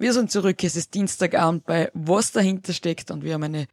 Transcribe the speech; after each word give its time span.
Wir 0.00 0.14
sind 0.14 0.30
zurück, 0.30 0.64
es 0.64 0.76
ist 0.76 0.94
Dienstagabend 0.94 1.66
bei 1.66 1.90
Was 1.92 2.32
dahinter 2.32 2.72
steckt 2.72 3.10
und 3.10 3.22
wir 3.22 3.34
haben 3.34 3.42
eine 3.42 3.66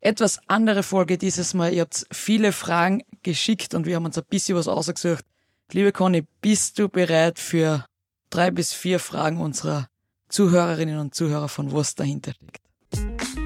etwas 0.00 0.38
andere 0.46 0.84
Folge 0.84 1.18
dieses 1.18 1.54
Mal. 1.54 1.74
Ihr 1.74 1.80
habt 1.80 2.06
viele 2.12 2.52
Fragen 2.52 3.02
geschickt 3.24 3.74
und 3.74 3.84
wir 3.84 3.96
haben 3.96 4.04
uns 4.04 4.16
ein 4.16 4.22
bisschen 4.30 4.56
was 4.56 4.68
ausgesucht. 4.68 5.24
Liebe 5.72 5.90
Conny, 5.90 6.24
bist 6.40 6.78
du 6.78 6.88
bereit 6.88 7.40
für 7.40 7.84
drei 8.30 8.52
bis 8.52 8.72
vier 8.74 9.00
Fragen 9.00 9.40
unserer 9.40 9.88
Zuhörerinnen 10.28 11.00
und 11.00 11.16
Zuhörer 11.16 11.48
von 11.48 11.72
Was 11.72 11.96
dahinter 11.96 12.30
steckt? 12.32 12.62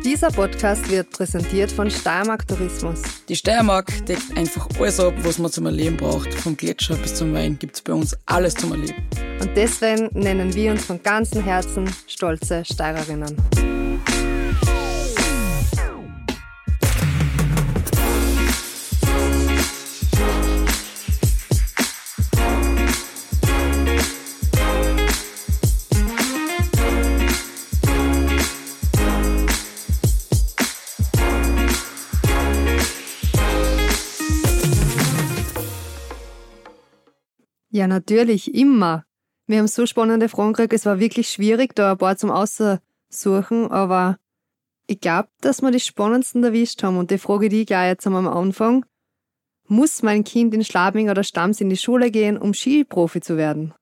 Dieser 0.05 0.31
Podcast 0.31 0.91
wird 0.91 1.09
präsentiert 1.13 1.73
von 1.73 1.91
Steiermark 1.91 2.47
Tourismus. 2.47 3.01
Die 3.31 3.37
Steiermark 3.37 4.05
deckt 4.05 4.37
einfach 4.37 4.69
alles 4.79 5.01
ab, 5.01 5.15
was 5.23 5.39
man 5.39 5.51
zum 5.51 5.65
Erleben 5.65 5.97
braucht. 5.97 6.35
Vom 6.35 6.55
Gletscher 6.55 6.97
bis 6.97 7.15
zum 7.15 7.33
Wein 7.33 7.59
gibt's 7.59 7.81
bei 7.81 7.95
uns 7.95 8.15
alles 8.27 8.57
zum 8.57 8.73
Erleben. 8.73 9.30
Und 9.41 9.57
deswegen 9.57 10.11
nennen 10.13 10.55
wir 10.55 10.73
uns 10.73 10.85
von 10.85 11.03
ganzem 11.03 11.43
Herzen 11.43 11.89
stolze 12.07 12.63
Steirerinnen. 12.65 13.37
Ja, 37.73 37.87
natürlich, 37.87 38.55
immer. 38.55 39.05
Wir 39.51 39.59
haben 39.59 39.67
so 39.67 39.85
spannende 39.85 40.29
Fragen 40.29 40.53
gekriegt. 40.53 40.75
Es 40.75 40.87
war 40.87 41.01
wirklich 41.01 41.29
schwierig, 41.29 41.75
da 41.75 41.91
ein 41.91 41.99
paar 41.99 42.17
zum 42.17 42.31
Aussuchen, 42.31 43.69
aber 43.73 44.17
ich 44.87 45.01
glaube, 45.01 45.29
dass 45.41 45.61
wir 45.61 45.73
die 45.73 45.81
spannendsten 45.81 46.45
erwischt 46.45 46.85
haben. 46.85 46.99
Und 46.99 47.11
die 47.11 47.19
Frage, 47.19 47.49
die 47.49 47.63
ich 47.63 47.67
gleich 47.67 47.89
jetzt 47.89 48.07
am 48.07 48.15
Anfang, 48.29 48.85
muss 49.67 50.05
mein 50.05 50.23
Kind 50.23 50.55
in 50.55 50.63
Schlabing 50.63 51.11
oder 51.11 51.25
Stamms 51.25 51.61
in 51.61 51.69
die 51.69 51.77
Schule 51.77 52.13
gehen, 52.13 52.39
um 52.39 52.55
Skiprofi 52.55 53.21
zu 53.21 53.37
werden? 53.37 53.75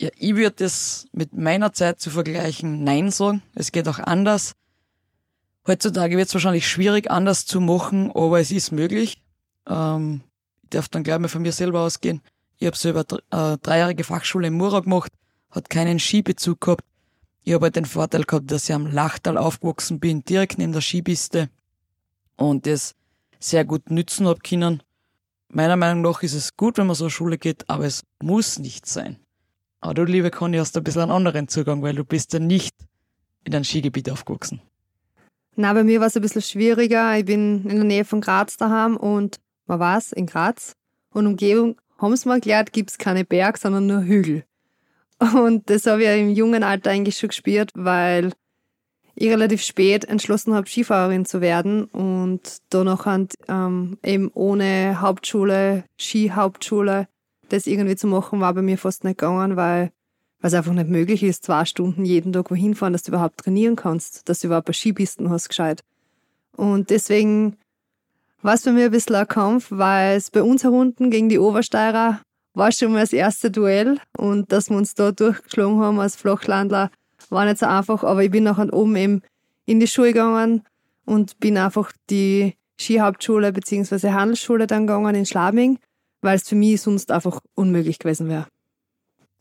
Ja, 0.00 0.08
ich 0.16 0.34
würde 0.34 0.56
das 0.64 1.08
mit 1.12 1.34
meiner 1.34 1.74
Zeit 1.74 2.00
zu 2.00 2.08
vergleichen 2.08 2.84
Nein 2.84 3.10
sagen. 3.10 3.42
Es 3.54 3.70
geht 3.70 3.86
auch 3.86 3.98
anders. 3.98 4.54
Heutzutage 5.66 6.16
wird 6.16 6.28
es 6.28 6.34
wahrscheinlich 6.34 6.66
schwierig, 6.66 7.10
anders 7.10 7.44
zu 7.44 7.60
machen, 7.60 8.10
aber 8.12 8.40
es 8.40 8.50
ist 8.50 8.72
möglich. 8.72 9.22
Ähm, 9.68 10.22
ich 10.62 10.70
darf 10.70 10.88
dann 10.88 11.02
gleich 11.02 11.18
mal 11.18 11.28
von 11.28 11.42
mir 11.42 11.52
selber 11.52 11.80
ausgehen. 11.80 12.22
Ich 12.62 12.66
habe 12.66 12.76
selber 12.76 13.04
eine 13.32 13.54
äh, 13.54 13.58
dreijährige 13.58 14.04
Fachschule 14.04 14.46
in 14.46 14.54
Mura 14.54 14.78
gemacht, 14.78 15.10
hat 15.50 15.68
keinen 15.68 15.98
Skibezug 15.98 16.60
gehabt. 16.60 16.84
Ich 17.42 17.54
habe 17.54 17.64
halt 17.64 17.74
den 17.74 17.86
Vorteil 17.86 18.22
gehabt, 18.22 18.52
dass 18.52 18.68
ich 18.68 18.72
am 18.72 18.86
Lachtal 18.86 19.36
aufgewachsen 19.36 19.98
bin, 19.98 20.24
direkt 20.24 20.58
neben 20.58 20.70
der 20.70 20.80
Skipiste 20.80 21.50
und 22.36 22.64
das 22.64 22.94
sehr 23.40 23.64
gut 23.64 23.90
nützen 23.90 24.28
hab 24.28 24.44
können. 24.44 24.80
Meiner 25.48 25.76
Meinung 25.76 26.02
nach 26.02 26.22
ist 26.22 26.34
es 26.34 26.56
gut, 26.56 26.78
wenn 26.78 26.86
man 26.86 26.94
so 26.94 27.06
eine 27.06 27.10
Schule 27.10 27.36
geht, 27.36 27.68
aber 27.68 27.84
es 27.84 28.04
muss 28.22 28.60
nicht 28.60 28.86
sein. 28.86 29.16
Aber 29.80 29.94
du, 29.94 30.04
liebe 30.04 30.30
Conny, 30.30 30.58
hast 30.58 30.76
ein 30.76 30.84
bisschen 30.84 31.02
einen 31.02 31.10
anderen 31.10 31.48
Zugang, 31.48 31.82
weil 31.82 31.96
du 31.96 32.04
bist 32.04 32.32
ja 32.32 32.38
nicht 32.38 32.76
in 33.42 33.56
einem 33.56 33.64
Skigebiet 33.64 34.08
aufgewachsen. 34.08 34.62
Na, 35.56 35.72
bei 35.72 35.82
mir 35.82 35.98
war 35.98 36.06
es 36.06 36.14
ein 36.14 36.22
bisschen 36.22 36.42
schwieriger. 36.42 37.18
Ich 37.18 37.24
bin 37.24 37.64
in 37.64 37.74
der 37.74 37.84
Nähe 37.84 38.04
von 38.04 38.20
Graz 38.20 38.56
daheim 38.56 38.96
und 38.96 39.40
man 39.66 39.80
weiß, 39.80 40.12
in 40.12 40.26
Graz 40.26 40.76
und 41.10 41.26
Umgebung 41.26 41.81
haben 42.02 42.16
sie 42.16 42.28
mir 42.28 42.34
erklärt, 42.34 42.72
gibt 42.72 42.90
es 42.90 42.98
keine 42.98 43.24
Berg, 43.24 43.56
sondern 43.58 43.86
nur 43.86 44.02
Hügel. 44.02 44.44
Und 45.34 45.70
das 45.70 45.86
habe 45.86 46.02
ich 46.02 46.20
im 46.20 46.30
jungen 46.30 46.64
Alter 46.64 46.90
eigentlich 46.90 47.16
schon 47.16 47.28
gespürt, 47.28 47.70
weil 47.74 48.32
ich 49.14 49.28
relativ 49.28 49.62
spät 49.62 50.04
entschlossen 50.04 50.54
habe, 50.54 50.68
Skifahrerin 50.68 51.24
zu 51.24 51.40
werden 51.40 51.84
und 51.84 52.58
danach 52.70 53.06
ähm, 53.48 53.98
eben 54.02 54.30
ohne 54.34 55.00
Hauptschule, 55.00 55.84
Skihauptschule, 55.98 57.08
das 57.48 57.66
irgendwie 57.66 57.96
zu 57.96 58.06
machen, 58.06 58.40
war 58.40 58.54
bei 58.54 58.62
mir 58.62 58.78
fast 58.78 59.04
nicht 59.04 59.18
gegangen, 59.18 59.56
weil 59.56 59.92
es 60.40 60.54
einfach 60.54 60.72
nicht 60.72 60.88
möglich 60.88 61.22
ist, 61.22 61.44
zwei 61.44 61.64
Stunden 61.66 62.04
jeden 62.04 62.32
Tag 62.32 62.50
wohin 62.50 62.74
fahren, 62.74 62.94
dass 62.94 63.04
du 63.04 63.12
überhaupt 63.12 63.38
trainieren 63.38 63.76
kannst, 63.76 64.28
dass 64.28 64.40
du 64.40 64.48
überhaupt 64.48 64.68
ein 64.68 64.74
Skipisten 64.74 65.30
hast 65.30 65.48
gescheit. 65.48 65.84
Und 66.56 66.90
deswegen 66.90 67.58
war 68.42 68.54
es 68.54 68.62
für 68.62 68.72
mich 68.72 68.84
ein 68.84 68.90
bisschen 68.90 69.16
ein 69.16 69.28
Kampf, 69.28 69.68
weil 69.70 70.16
es 70.16 70.30
bei 70.30 70.42
uns 70.42 70.64
herunten 70.64 71.10
gegen 71.10 71.28
die 71.28 71.38
Obersteirer 71.38 72.20
war 72.54 72.72
schon 72.72 72.92
mal 72.92 73.00
das 73.00 73.12
erste 73.12 73.50
Duell 73.50 73.98
und 74.18 74.52
dass 74.52 74.68
wir 74.68 74.76
uns 74.76 74.94
da 74.94 75.12
durchgeschlagen 75.12 75.80
haben 75.80 76.00
als 76.00 76.16
Flachlandler, 76.16 76.90
war 77.30 77.46
nicht 77.46 77.58
so 77.58 77.66
einfach, 77.66 78.04
aber 78.04 78.22
ich 78.22 78.30
bin 78.30 78.44
nachher 78.44 78.72
oben 78.72 78.96
eben 78.96 79.22
in 79.64 79.80
die 79.80 79.86
Schule 79.86 80.12
gegangen 80.12 80.62
und 81.06 81.38
bin 81.40 81.56
einfach 81.56 81.92
die 82.10 82.54
Skihauptschule 82.78 83.52
bzw. 83.52 84.10
Handelsschule 84.10 84.66
dann 84.66 84.86
gegangen 84.86 85.14
in 85.14 85.26
Schlabing, 85.26 85.78
weil 86.20 86.36
es 86.36 86.48
für 86.48 86.56
mich 86.56 86.82
sonst 86.82 87.10
einfach 87.10 87.40
unmöglich 87.54 87.98
gewesen 87.98 88.28
wäre. 88.28 88.46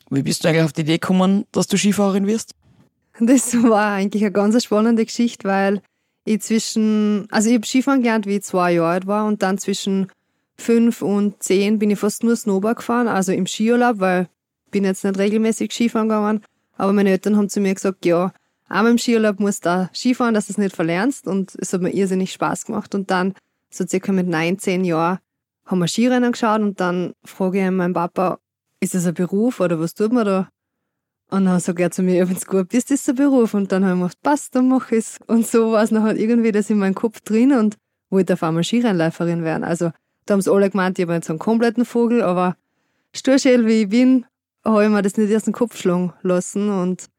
Wie 0.09 0.23
bist 0.23 0.44
du 0.44 0.47
eigentlich 0.47 0.63
auf 0.63 0.73
die 0.73 0.81
Idee 0.81 1.00
gekommen, 1.00 1.45
dass 1.51 1.68
du 1.68 1.78
Skifahrerin 1.78 2.28
wirst? 2.28 2.53
Das 3.19 3.53
war 3.63 3.94
eigentlich 3.94 4.23
eine 4.23 4.31
ganz 4.31 4.62
spannende 4.63 5.06
Geschichte, 5.06 5.47
weil 5.47 5.81
ich 6.26 6.42
zwischen, 6.42 7.28
also 7.32 7.50
ich 7.50 7.56
habe 7.56 7.66
Skifahren 7.66 8.02
gelernt, 8.02 8.26
wie 8.26 8.38
ich 8.38 8.44
zwei 8.44 8.74
Jahre 8.74 8.90
alt 8.90 9.08
war 9.08 9.26
und 9.26 9.42
dann 9.42 9.58
zwischen 9.58 10.08
fünf 10.56 11.02
und 11.02 11.42
zehn 11.42 11.80
bin 11.80 11.90
ich 11.90 12.00
fast 12.00 12.24
nur 12.24 12.36
Snowboard 12.36 12.78
gefahren, 12.78 13.08
also 13.08 13.32
im 13.32 13.48
Skiurlaub, 13.48 14.00
weil 14.00 14.30
ich 14.66 14.72
bin 14.72 14.84
jetzt 14.84 15.04
nicht 15.04 15.18
regelmäßig 15.18 15.72
Skifahren 15.72 16.08
gegangen, 16.10 16.42
aber 16.81 16.94
meine 16.94 17.12
Eltern 17.12 17.38
haben 17.38 17.50
zu 17.50 17.60
mir 17.60 17.74
gesagt, 17.74 18.06
ja, 18.06 18.34
einmal 18.68 18.92
im 18.92 18.98
Skiurlaub 18.98 19.40
musst 19.40 19.66
du 19.66 19.70
da 19.70 19.90
Skifahren, 19.94 20.34
dass 20.34 20.48
du 20.48 20.54
es 20.54 20.58
nicht 20.58 20.76
verlernst. 20.76 21.28
Und 21.28 21.56
es 21.60 21.74
hat 21.74 21.81
mir 21.81 21.94
irrsinnig 21.94 22.31
Spaß 22.31 22.66
gemacht. 22.66 22.96
Und 22.96 23.12
dann 23.12 23.36
so 23.70 23.86
circa 23.86 24.12
mit 24.12 24.28
neun, 24.28 24.58
zehn 24.58 24.84
Jahren 24.84 25.20
haben 25.66 25.80
wir 25.80 25.88
Skirennen 25.88 26.31
geschaut. 26.31 26.62
Und 26.62 26.80
dann 26.80 27.14
frage 27.24 27.64
ich 27.64 27.72
meinen 27.72 27.94
Papa, 27.94 28.40
ist 28.80 28.96
das 28.96 29.06
ein 29.06 29.14
Beruf 29.14 29.60
oder 29.60 29.80
was 29.80 29.94
tut 29.94 30.12
man 30.12 30.26
da? 30.26 30.50
Und 31.31 31.46
dann 31.46 31.62
sagt 31.62 31.80
er 31.80 31.92
zu 31.92 32.03
mir, 32.03 32.28
wenn 32.28 32.36
es 32.36 32.46
gut 32.46 32.69
bist, 32.69 32.92
ist 32.92 33.08
ein 33.09 33.16
Beruf. 33.16 33.53
Und 33.53 33.72
dann 33.72 33.86
habe 33.86 33.96
ich 33.96 34.02
gedacht, 34.02 34.22
passt, 34.22 34.53
dann 34.53 34.68
mach 34.68 34.92
ich's. 34.92 35.18
Und 35.28 35.47
so 35.47 35.72
war 35.72 35.81
es 35.81 35.90
nachher 35.90 36.18
irgendwie 36.18 36.52
das 36.52 36.69
in 36.69 36.78
meinem 36.78 36.94
Kopf 36.94 37.22
drin 37.22 37.53
und 37.53 37.78
wollte 38.09 38.34
auf 38.34 38.44
einmal 38.44 38.66
Skirennläuferin 38.66 39.44
werden. 39.44 39.64
Also 39.64 39.92
da 40.25 40.34
haben 40.34 40.42
sie 40.42 40.52
alle 40.52 40.69
gemeint, 40.69 41.00
ich 41.00 41.06
habe 41.06 41.14
jetzt 41.14 41.30
einen 41.30 41.40
kompletten 41.40 41.86
Vogel, 41.86 42.22
aber 42.22 42.58
sturschäl 43.16 43.66
wie 43.66 43.84
ich 43.84 43.90
bin, 43.90 44.25
habe 44.66 44.84
ich 44.84 44.90
mir 44.90 45.02
das 45.02 45.18
nicht 45.18 45.31
erst 45.31 45.47
den 45.47 45.53
Kopf 45.53 45.78
schlagen 45.78 46.14
lassen 46.22 46.69
und 46.69 47.09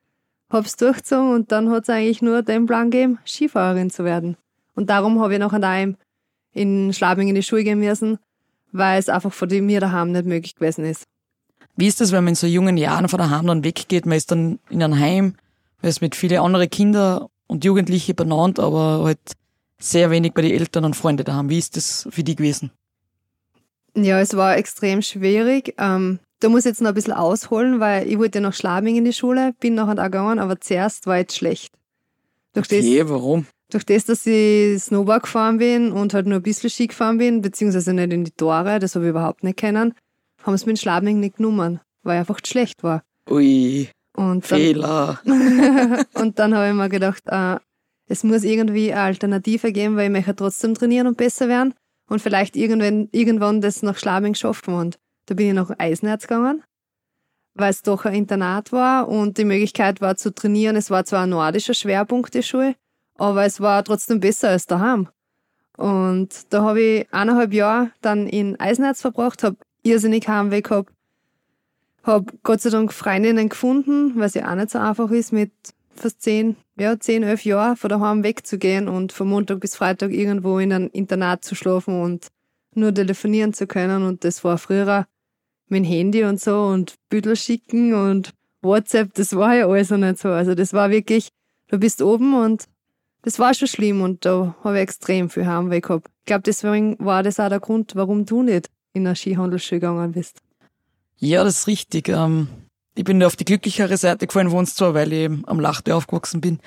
hab's 0.50 0.76
durchgezogen 0.76 1.32
und 1.32 1.50
dann 1.50 1.70
hat 1.70 1.84
es 1.84 1.88
eigentlich 1.88 2.20
nur 2.20 2.42
den 2.42 2.66
Plan 2.66 2.90
gegeben, 2.90 3.18
Skifahrerin 3.26 3.90
zu 3.90 4.04
werden. 4.04 4.36
Und 4.74 4.90
darum 4.90 5.20
habe 5.20 5.32
ich 5.32 5.40
nachher 5.40 5.58
daheim 5.58 5.96
in 6.52 6.92
Schlabing 6.92 7.28
in 7.28 7.34
die 7.34 7.42
Schule 7.42 7.64
gehen 7.64 7.78
müssen, 7.78 8.18
weil 8.72 8.98
es 8.98 9.08
einfach 9.08 9.32
von 9.32 9.48
mir 9.48 9.80
daheim 9.80 10.12
nicht 10.12 10.26
möglich 10.26 10.54
gewesen 10.54 10.84
ist. 10.84 11.06
Wie 11.76 11.86
ist 11.86 12.00
das, 12.00 12.12
wenn 12.12 12.24
man 12.24 12.32
in 12.32 12.34
so 12.36 12.46
jungen 12.46 12.76
Jahren 12.76 13.08
von 13.08 13.18
daheim 13.18 13.46
dann 13.46 13.64
weggeht? 13.64 14.06
Man 14.06 14.16
ist 14.16 14.30
dann 14.30 14.58
in 14.68 14.82
einem 14.82 14.98
Heim, 14.98 15.36
man 15.80 15.88
ist 15.88 16.00
mit 16.00 16.14
vielen 16.14 16.40
anderen 16.40 16.68
Kindern 16.68 17.26
und 17.46 17.64
Jugendlichen 17.64 18.14
benannt, 18.14 18.60
aber 18.60 19.04
halt 19.04 19.18
sehr 19.78 20.10
wenig 20.10 20.32
bei 20.32 20.42
den 20.42 20.52
Eltern 20.52 20.84
und 20.84 20.94
Freunden 20.94 21.24
daheim. 21.24 21.48
Wie 21.48 21.58
ist 21.58 21.76
das 21.76 22.06
für 22.10 22.22
die 22.22 22.36
gewesen? 22.36 22.70
Ja, 23.94 24.20
es 24.20 24.36
war 24.36 24.56
extrem 24.56 25.02
schwierig. 25.02 25.74
Ähm, 25.78 26.18
da 26.40 26.48
muss 26.48 26.60
ich 26.60 26.70
jetzt 26.70 26.80
noch 26.80 26.88
ein 26.88 26.94
bisschen 26.94 27.12
ausholen, 27.12 27.80
weil 27.80 28.08
ich 28.08 28.18
wollte 28.18 28.38
ja 28.38 28.42
nach 28.42 28.54
Schlabing 28.54 28.96
in 28.96 29.04
die 29.04 29.12
Schule, 29.12 29.54
bin 29.60 29.74
nachher 29.74 29.98
auch 29.98 30.04
gegangen, 30.04 30.38
aber 30.38 30.60
zuerst 30.60 31.06
war 31.06 31.20
ich 31.20 31.30
schlecht. 31.30 31.74
Durch 32.54 32.66
okay, 32.66 32.98
das, 32.98 33.08
warum? 33.08 33.46
Durch 33.70 33.84
das, 33.84 34.04
dass 34.04 34.26
ich 34.26 34.82
Snowboard 34.82 35.22
gefahren 35.22 35.58
bin 35.58 35.92
und 35.92 36.14
halt 36.14 36.26
nur 36.26 36.40
ein 36.40 36.42
bisschen 36.42 36.70
Ski 36.70 36.88
gefahren 36.88 37.18
bin, 37.18 37.42
beziehungsweise 37.42 37.94
nicht 37.94 38.12
in 38.12 38.24
die 38.24 38.30
Tore, 38.32 38.78
das 38.78 38.94
habe 38.94 39.06
ich 39.06 39.10
überhaupt 39.10 39.44
nicht 39.44 39.56
kennen, 39.56 39.94
haben 40.42 40.56
sie 40.56 40.66
mit 40.66 40.78
Schlabing 40.78 41.20
nicht 41.20 41.36
genommen, 41.36 41.80
weil 42.02 42.18
einfach 42.18 42.40
zu 42.40 42.50
schlecht 42.50 42.82
war. 42.82 43.02
Ui, 43.30 43.88
und 44.16 44.50
dann, 44.50 44.58
Fehler. 44.58 45.20
und 46.14 46.38
dann 46.38 46.54
habe 46.54 46.68
ich 46.68 46.74
mir 46.74 46.88
gedacht, 46.88 47.22
äh, 47.26 47.56
es 48.06 48.24
muss 48.24 48.44
irgendwie 48.44 48.92
eine 48.92 49.02
Alternative 49.02 49.72
geben, 49.72 49.96
weil 49.96 50.06
ich 50.06 50.12
möchte 50.12 50.36
trotzdem 50.36 50.74
trainieren 50.74 51.06
und 51.06 51.16
besser 51.16 51.48
werden 51.48 51.74
und 52.08 52.20
vielleicht 52.20 52.56
irgendwann, 52.56 53.08
irgendwann 53.12 53.60
das 53.60 53.82
nach 53.82 53.96
Schlabing 53.96 54.34
schaffen. 54.34 54.74
Und 54.74 54.98
da 55.26 55.34
bin 55.34 55.48
ich 55.48 55.54
nach 55.54 55.70
Eisenerz 55.78 56.22
gegangen, 56.26 56.62
weil 57.54 57.70
es 57.70 57.82
doch 57.82 58.04
ein 58.04 58.14
Internat 58.14 58.72
war 58.72 59.08
und 59.08 59.38
die 59.38 59.44
Möglichkeit 59.44 60.00
war 60.00 60.16
zu 60.16 60.34
trainieren. 60.34 60.76
Es 60.76 60.90
war 60.90 61.04
zwar 61.04 61.22
ein 61.22 61.30
nordischer 61.30 61.74
Schwerpunkt, 61.74 62.34
die 62.34 62.42
Schule, 62.42 62.74
aber 63.16 63.44
es 63.44 63.60
war 63.60 63.82
trotzdem 63.82 64.20
besser 64.20 64.50
als 64.50 64.66
daheim. 64.66 65.08
Und 65.78 66.52
da 66.52 66.62
habe 66.64 66.80
ich 66.80 67.14
eineinhalb 67.14 67.54
Jahre 67.54 67.92
dann 68.02 68.26
in 68.26 68.60
Eisenerz 68.60 69.00
verbracht, 69.00 69.42
habe 69.42 69.56
irrsinnig 69.82 70.28
Heimweh 70.28 70.62
gehabt. 70.62 70.92
Hab 72.02 72.32
Gott 72.42 72.60
sei 72.60 72.70
Dank 72.70 72.92
Freundinnen 72.92 73.48
gefunden, 73.48 74.20
es 74.20 74.34
ja 74.34 74.50
auch 74.50 74.56
nicht 74.56 74.70
so 74.70 74.78
einfach 74.78 75.10
ist, 75.10 75.32
mit 75.32 75.52
fast 75.94 76.20
zehn, 76.22 76.56
ja, 76.76 76.98
zehn, 76.98 77.22
elf 77.22 77.44
Jahren 77.44 77.76
von 77.76 77.90
daheim 77.90 78.24
wegzugehen 78.24 78.88
und 78.88 79.12
von 79.12 79.28
Montag 79.28 79.60
bis 79.60 79.76
Freitag 79.76 80.10
irgendwo 80.10 80.58
in 80.58 80.72
einem 80.72 80.90
Internat 80.92 81.44
zu 81.44 81.54
schlafen 81.54 82.00
und 82.00 82.28
nur 82.74 82.92
telefonieren 82.92 83.52
zu 83.52 83.66
können. 83.66 84.02
Und 84.02 84.24
das 84.24 84.42
war 84.42 84.58
früher 84.58 85.06
dem 85.70 85.84
Handy 85.84 86.24
und 86.24 86.40
so 86.40 86.64
und 86.64 86.96
Büdel 87.08 87.36
schicken 87.36 87.94
und 87.94 88.32
WhatsApp, 88.62 89.14
das 89.14 89.34
war 89.34 89.54
ja 89.54 89.66
alles 89.66 89.90
noch 89.90 89.98
nicht 89.98 90.18
so. 90.18 90.28
Also 90.28 90.54
das 90.54 90.72
war 90.72 90.90
wirklich, 90.90 91.28
du 91.68 91.78
bist 91.78 92.02
oben 92.02 92.34
und 92.34 92.68
das 93.22 93.38
war 93.38 93.54
schon 93.54 93.68
schlimm 93.68 94.02
und 94.02 94.24
da 94.24 94.56
habe 94.62 94.76
ich 94.76 94.82
extrem 94.82 95.30
viel 95.30 95.46
Heimweh 95.46 95.80
gehabt. 95.80 96.08
Ich 96.20 96.26
glaube, 96.26 96.42
deswegen 96.42 96.96
war 96.98 97.22
das 97.22 97.40
auch 97.40 97.48
der 97.48 97.60
Grund, 97.60 97.94
warum 97.94 98.24
du 98.26 98.42
nicht 98.42 98.70
in 98.92 99.06
eine 99.06 99.16
Skihandelsschule 99.16 99.80
gegangen 99.80 100.12
bist. 100.12 100.38
Ja, 101.18 101.44
das 101.44 101.60
ist 101.60 101.66
richtig. 101.66 102.08
Ähm, 102.08 102.48
ich 102.94 103.04
bin 103.04 103.20
da 103.20 103.26
auf 103.26 103.36
die 103.36 103.44
glücklichere 103.44 103.96
Seite 103.96 104.26
gefallen 104.26 104.50
von 104.50 104.60
uns 104.60 104.74
zwar, 104.74 104.94
weil 104.94 105.12
ich 105.12 105.30
am 105.46 105.60
Lachte 105.60 105.94
aufgewachsen 105.94 106.40
bin. 106.40 106.58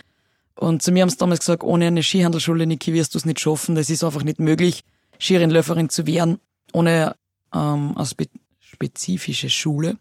Und 0.56 0.81
zu 0.81 0.92
mir 0.92 1.01
haben 1.01 1.10
sie 1.10 1.18
damals 1.18 1.39
gesagt, 1.39 1.63
ohne 1.63 1.88
eine 1.88 2.04
Skihandelsschule, 2.04 2.66
Niki, 2.66 2.94
wirst 2.94 3.13
du 3.13 3.18
es 3.18 3.25
nicht 3.25 3.39
schaffen. 3.39 3.75
Das 3.75 3.89
ist 3.89 4.04
einfach 4.04 4.24
nicht 4.24 4.39
möglich, 4.39 4.83
Skirennläuferin 5.19 5.89
zu 5.89 6.07
werden, 6.07 6.39
ohne 6.74 7.16
ähm, 7.54 7.94
eine 7.95 8.06
spe 8.06 8.28
spezifische 8.60 9.50
Schule. 9.50 9.98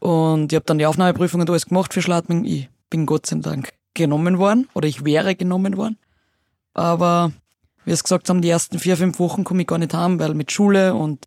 Und 0.00 0.52
ich 0.52 0.56
habe 0.56 0.66
dann 0.66 0.78
die 0.78 0.84
Aufnahmeprüfung 0.84 1.40
und 1.40 1.48
alles 1.48 1.66
gemacht 1.66 1.94
für 1.94 2.02
Schladming. 2.02 2.44
Ich 2.44 2.68
bin 2.90 3.06
Gott 3.06 3.26
sei 3.26 3.36
Dank 3.38 3.72
genommen 3.94 4.38
worden 4.38 4.68
oder 4.74 4.86
ich 4.86 5.04
wäre 5.04 5.34
genommen 5.34 5.76
worden. 5.76 5.96
Aber 6.74 7.32
wie 7.86 7.92
es 7.92 8.02
gesagt 8.02 8.28
haben, 8.28 8.42
die 8.42 8.50
ersten 8.50 8.78
vier, 8.78 8.96
fünf 8.96 9.18
Wochen 9.18 9.44
komme 9.44 9.62
ich 9.62 9.66
gar 9.66 9.78
nicht 9.78 9.94
heim, 9.94 10.18
weil 10.18 10.34
mit 10.34 10.52
Schule 10.52 10.94
und 10.94 11.26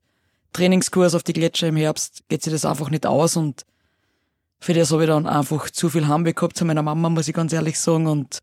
Trainingskurs 0.54 1.16
auf 1.16 1.24
die 1.24 1.34
Gletscher 1.34 1.68
im 1.68 1.76
Herbst 1.76 2.24
geht 2.28 2.44
sich 2.44 2.54
das 2.54 2.66
einfach 2.66 2.90
nicht 2.90 3.06
aus 3.06 3.36
und 3.36 3.66
für 4.60 4.74
das 4.74 4.92
habe 4.92 5.04
ich 5.04 5.10
dann 5.10 5.26
einfach 5.26 5.70
zu 5.70 5.90
viel 5.90 6.08
Heimweh 6.08 6.34
gehabt 6.34 6.58
zu 6.58 6.66
meiner 6.66 6.84
Mama, 6.84 7.10
muss 7.10 7.28
ich 7.28 7.34
ganz 7.34 7.54
ehrlich 7.54 7.80
sagen. 7.80 8.08
Und 8.08 8.40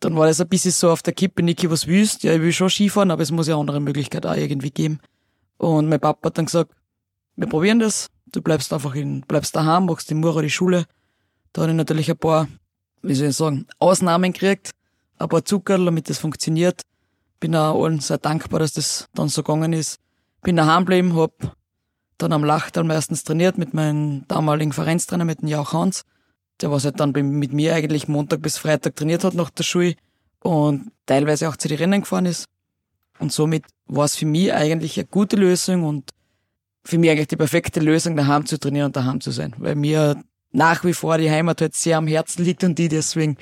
dann 0.00 0.16
war 0.16 0.26
das 0.26 0.40
ein 0.40 0.48
bisschen 0.48 0.72
so 0.72 0.90
auf 0.90 1.02
der 1.02 1.12
Kippe, 1.12 1.42
Niki, 1.42 1.70
was 1.70 1.86
willst? 1.86 2.24
Ja, 2.24 2.34
ich 2.34 2.40
will 2.40 2.52
schon 2.52 2.68
Skifahren, 2.68 3.10
aber 3.10 3.22
es 3.22 3.30
muss 3.30 3.46
ja 3.46 3.56
andere 3.56 3.80
Möglichkeiten 3.80 4.26
auch 4.26 4.36
irgendwie 4.36 4.70
geben. 4.70 4.98
Und 5.56 5.88
mein 5.88 6.00
Papa 6.00 6.28
hat 6.28 6.38
dann 6.38 6.46
gesagt, 6.46 6.72
wir 7.36 7.46
probieren 7.46 7.78
das. 7.78 8.08
Du 8.32 8.42
bleibst 8.42 8.72
einfach 8.72 8.94
in, 8.94 9.20
bleibst 9.22 9.54
daheim, 9.54 9.86
machst 9.86 10.10
die 10.10 10.14
Mura 10.14 10.42
die 10.42 10.50
Schule. 10.50 10.86
Da 11.52 11.62
habe 11.62 11.72
ich 11.72 11.76
natürlich 11.76 12.10
ein 12.10 12.18
paar, 12.18 12.48
wie 13.02 13.14
soll 13.14 13.28
ich 13.28 13.36
sagen, 13.36 13.66
Ausnahmen 13.78 14.32
gekriegt, 14.32 14.72
ein 15.18 15.28
paar 15.28 15.44
Zuckerl, 15.44 15.84
damit 15.84 16.08
das 16.10 16.18
funktioniert. 16.18 16.82
Bin 17.38 17.54
auch 17.54 17.82
allen 17.82 18.00
sehr 18.00 18.18
dankbar, 18.18 18.60
dass 18.60 18.72
das 18.72 19.08
dann 19.14 19.28
so 19.28 19.42
gegangen 19.42 19.72
ist. 19.72 19.98
Bin 20.42 20.56
daheim 20.56 20.84
geblieben, 20.84 21.16
hab 21.16 21.56
dann 22.18 22.32
am 22.32 22.44
Lachtal 22.44 22.84
meistens 22.84 23.24
trainiert 23.24 23.58
mit 23.58 23.74
meinem 23.74 24.26
damaligen 24.28 24.72
Vereinstrainer, 24.72 25.24
mit 25.24 25.42
dem 25.42 25.48
Jauch 25.48 25.72
Hans. 25.72 26.04
Der 26.60 26.70
was 26.70 26.84
halt 26.84 27.00
dann 27.00 27.12
mit 27.12 27.52
mir 27.52 27.74
eigentlich 27.74 28.08
Montag 28.08 28.42
bis 28.42 28.58
Freitag 28.58 28.96
trainiert 28.96 29.24
hat 29.24 29.34
nach 29.34 29.50
der 29.50 29.64
Schule 29.64 29.94
und 30.42 30.92
teilweise 31.06 31.48
auch 31.48 31.56
zu 31.56 31.68
den 31.68 31.78
Rennen 31.78 32.02
gefahren 32.02 32.26
ist. 32.26 32.46
Und 33.18 33.32
somit 33.32 33.64
war 33.86 34.04
es 34.04 34.16
für 34.16 34.26
mich 34.26 34.52
eigentlich 34.52 34.98
eine 34.98 35.06
gute 35.06 35.36
Lösung 35.36 35.84
und 35.84 36.10
für 36.84 36.98
mich 36.98 37.10
eigentlich 37.10 37.28
die 37.28 37.36
perfekte 37.36 37.80
Lösung, 37.80 38.16
daheim 38.16 38.46
zu 38.46 38.58
trainieren 38.58 38.86
und 38.86 38.96
daheim 38.96 39.20
zu 39.20 39.30
sein. 39.30 39.54
Weil 39.58 39.74
mir 39.74 40.22
nach 40.52 40.84
wie 40.84 40.94
vor 40.94 41.18
die 41.18 41.30
Heimat 41.30 41.60
halt 41.60 41.74
sehr 41.74 41.98
am 41.98 42.06
Herzen 42.06 42.44
liegt 42.44 42.64
und 42.64 42.78
die 42.78 42.88
deswegen 42.88 43.36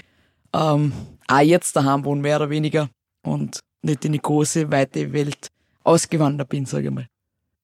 ähm, 0.53 0.93
auch 1.29 1.41
jetzt 1.41 1.77
daheim 1.77 2.05
wohnen, 2.05 2.21
mehr 2.21 2.37
oder 2.37 2.51
weniger. 2.51 2.89
Und 3.23 3.61
nicht 3.83 4.05
in 4.05 4.12
die 4.12 4.21
große, 4.21 4.71
weite 4.71 5.12
Welt 5.12 5.49
ausgewandert 5.88 6.49
bin, 6.49 6.67
sage 6.67 6.88
ich 6.88 6.94
mal. 6.94 7.06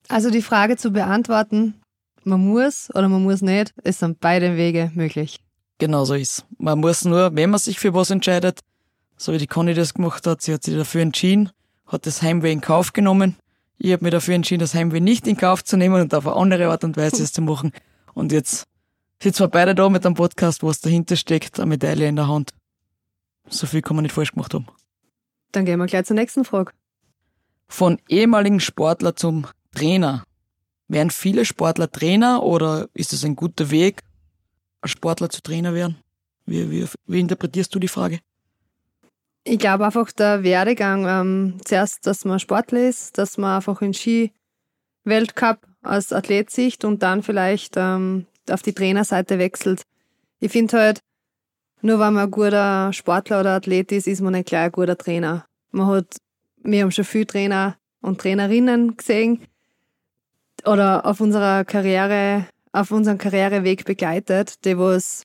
Also 0.08 0.30
die 0.30 0.42
Frage 0.42 0.76
zu 0.76 0.90
beantworten, 0.90 1.74
man 2.24 2.40
muss 2.40 2.90
oder 2.94 3.08
man 3.08 3.22
muss 3.22 3.42
nicht, 3.42 3.74
ist 3.84 4.02
an 4.02 4.16
beiden 4.16 4.56
Wege 4.56 4.90
möglich. 4.94 5.40
Genau 5.78 6.04
so 6.04 6.14
ist. 6.14 6.44
Man 6.58 6.80
muss 6.80 7.04
nur, 7.04 7.34
wenn 7.34 7.50
man 7.50 7.60
sich 7.60 7.78
für 7.78 7.94
was 7.94 8.10
entscheidet, 8.10 8.60
so 9.16 9.32
wie 9.32 9.38
die 9.38 9.46
Conny 9.46 9.74
das 9.74 9.94
gemacht 9.94 10.26
hat, 10.26 10.42
sie 10.42 10.52
hat 10.52 10.62
sich 10.62 10.76
dafür 10.76 11.02
entschieden, 11.02 11.50
hat 11.86 12.06
das 12.06 12.22
Heimweh 12.22 12.52
in 12.52 12.60
Kauf 12.60 12.92
genommen. 12.92 13.36
Ich 13.78 13.92
habe 13.92 14.04
mich 14.04 14.12
dafür 14.12 14.34
entschieden, 14.34 14.60
das 14.60 14.74
Heimweh 14.74 15.00
nicht 15.00 15.26
in 15.26 15.36
Kauf 15.36 15.64
zu 15.64 15.76
nehmen 15.76 16.00
und 16.00 16.14
auf 16.14 16.26
eine 16.26 16.36
andere 16.36 16.68
Art 16.68 16.84
und 16.84 16.96
Weise 16.96 17.22
es 17.22 17.32
zu 17.32 17.42
machen. 17.42 17.72
Und 18.14 18.32
jetzt 18.32 18.66
sitzen 19.22 19.40
wir 19.40 19.48
beide 19.48 19.74
da 19.74 19.88
mit 19.88 20.06
einem 20.06 20.14
Podcast, 20.14 20.62
wo 20.62 20.70
es 20.70 20.80
dahinter 20.80 21.16
steckt, 21.16 21.58
eine 21.58 21.66
Medaille 21.66 22.08
in 22.08 22.16
der 22.16 22.28
Hand. 22.28 22.52
So 23.48 23.66
viel 23.66 23.82
kann 23.82 23.96
man 23.96 24.04
nicht 24.04 24.14
falsch 24.14 24.32
gemacht 24.32 24.54
haben. 24.54 24.66
Dann 25.52 25.64
gehen 25.64 25.78
wir 25.78 25.86
gleich 25.86 26.06
zur 26.06 26.16
nächsten 26.16 26.44
Frage. 26.44 26.72
Von 27.68 28.00
ehemaligen 28.08 28.60
Sportler 28.60 29.16
zum 29.16 29.46
Trainer. 29.74 30.24
Werden 30.88 31.10
viele 31.10 31.44
Sportler 31.44 31.90
Trainer 31.90 32.42
oder 32.42 32.88
ist 32.94 33.12
es 33.12 33.24
ein 33.24 33.36
guter 33.36 33.70
Weg, 33.70 34.02
als 34.80 34.92
Sportler 34.92 35.30
zu 35.30 35.42
Trainer 35.42 35.74
werden? 35.74 35.96
Wie, 36.46 36.70
wie, 36.70 36.86
wie 37.06 37.20
interpretierst 37.20 37.74
du 37.74 37.78
die 37.78 37.88
Frage? 37.88 38.20
Ich 39.44 39.58
glaube 39.58 39.84
einfach 39.84 40.10
der 40.12 40.42
Werdegang, 40.42 41.06
ähm, 41.06 41.58
zuerst, 41.64 42.06
dass 42.06 42.24
man 42.24 42.38
Sportler 42.38 42.88
ist, 42.88 43.18
dass 43.18 43.36
man 43.36 43.56
einfach 43.56 43.82
in 43.82 43.92
Ski-Weltcup 43.92 45.66
als 45.82 46.12
Athlet 46.12 46.50
sieht 46.50 46.84
und 46.84 47.02
dann 47.02 47.22
vielleicht 47.22 47.74
ähm, 47.76 48.26
auf 48.48 48.62
die 48.62 48.72
Trainerseite 48.72 49.38
wechselt. 49.38 49.82
Ich 50.40 50.52
finde 50.52 50.78
halt, 50.78 51.00
nur 51.82 51.98
weil 51.98 52.10
man 52.10 52.24
ein 52.24 52.30
guter 52.30 52.92
Sportler 52.94 53.40
oder 53.40 53.56
Athlet 53.56 53.92
ist, 53.92 54.06
ist 54.06 54.22
man 54.22 54.32
nicht 54.32 54.48
gleich 54.48 54.64
ein 54.64 54.72
guter 54.72 54.96
Trainer. 54.96 55.44
Man 55.70 55.88
hat, 55.88 56.16
wir 56.64 56.82
haben 56.82 56.90
schon 56.90 57.04
viele 57.04 57.26
Trainer 57.26 57.76
und 58.00 58.20
Trainerinnen 58.20 58.96
gesehen, 58.96 59.46
oder 60.66 61.04
auf 61.06 61.20
unserer 61.20 61.64
Karriere, 61.64 62.46
auf 62.72 62.90
unserem 62.90 63.18
Karriereweg 63.18 63.84
begleitet, 63.84 64.64
die 64.64 64.78
was 64.78 65.24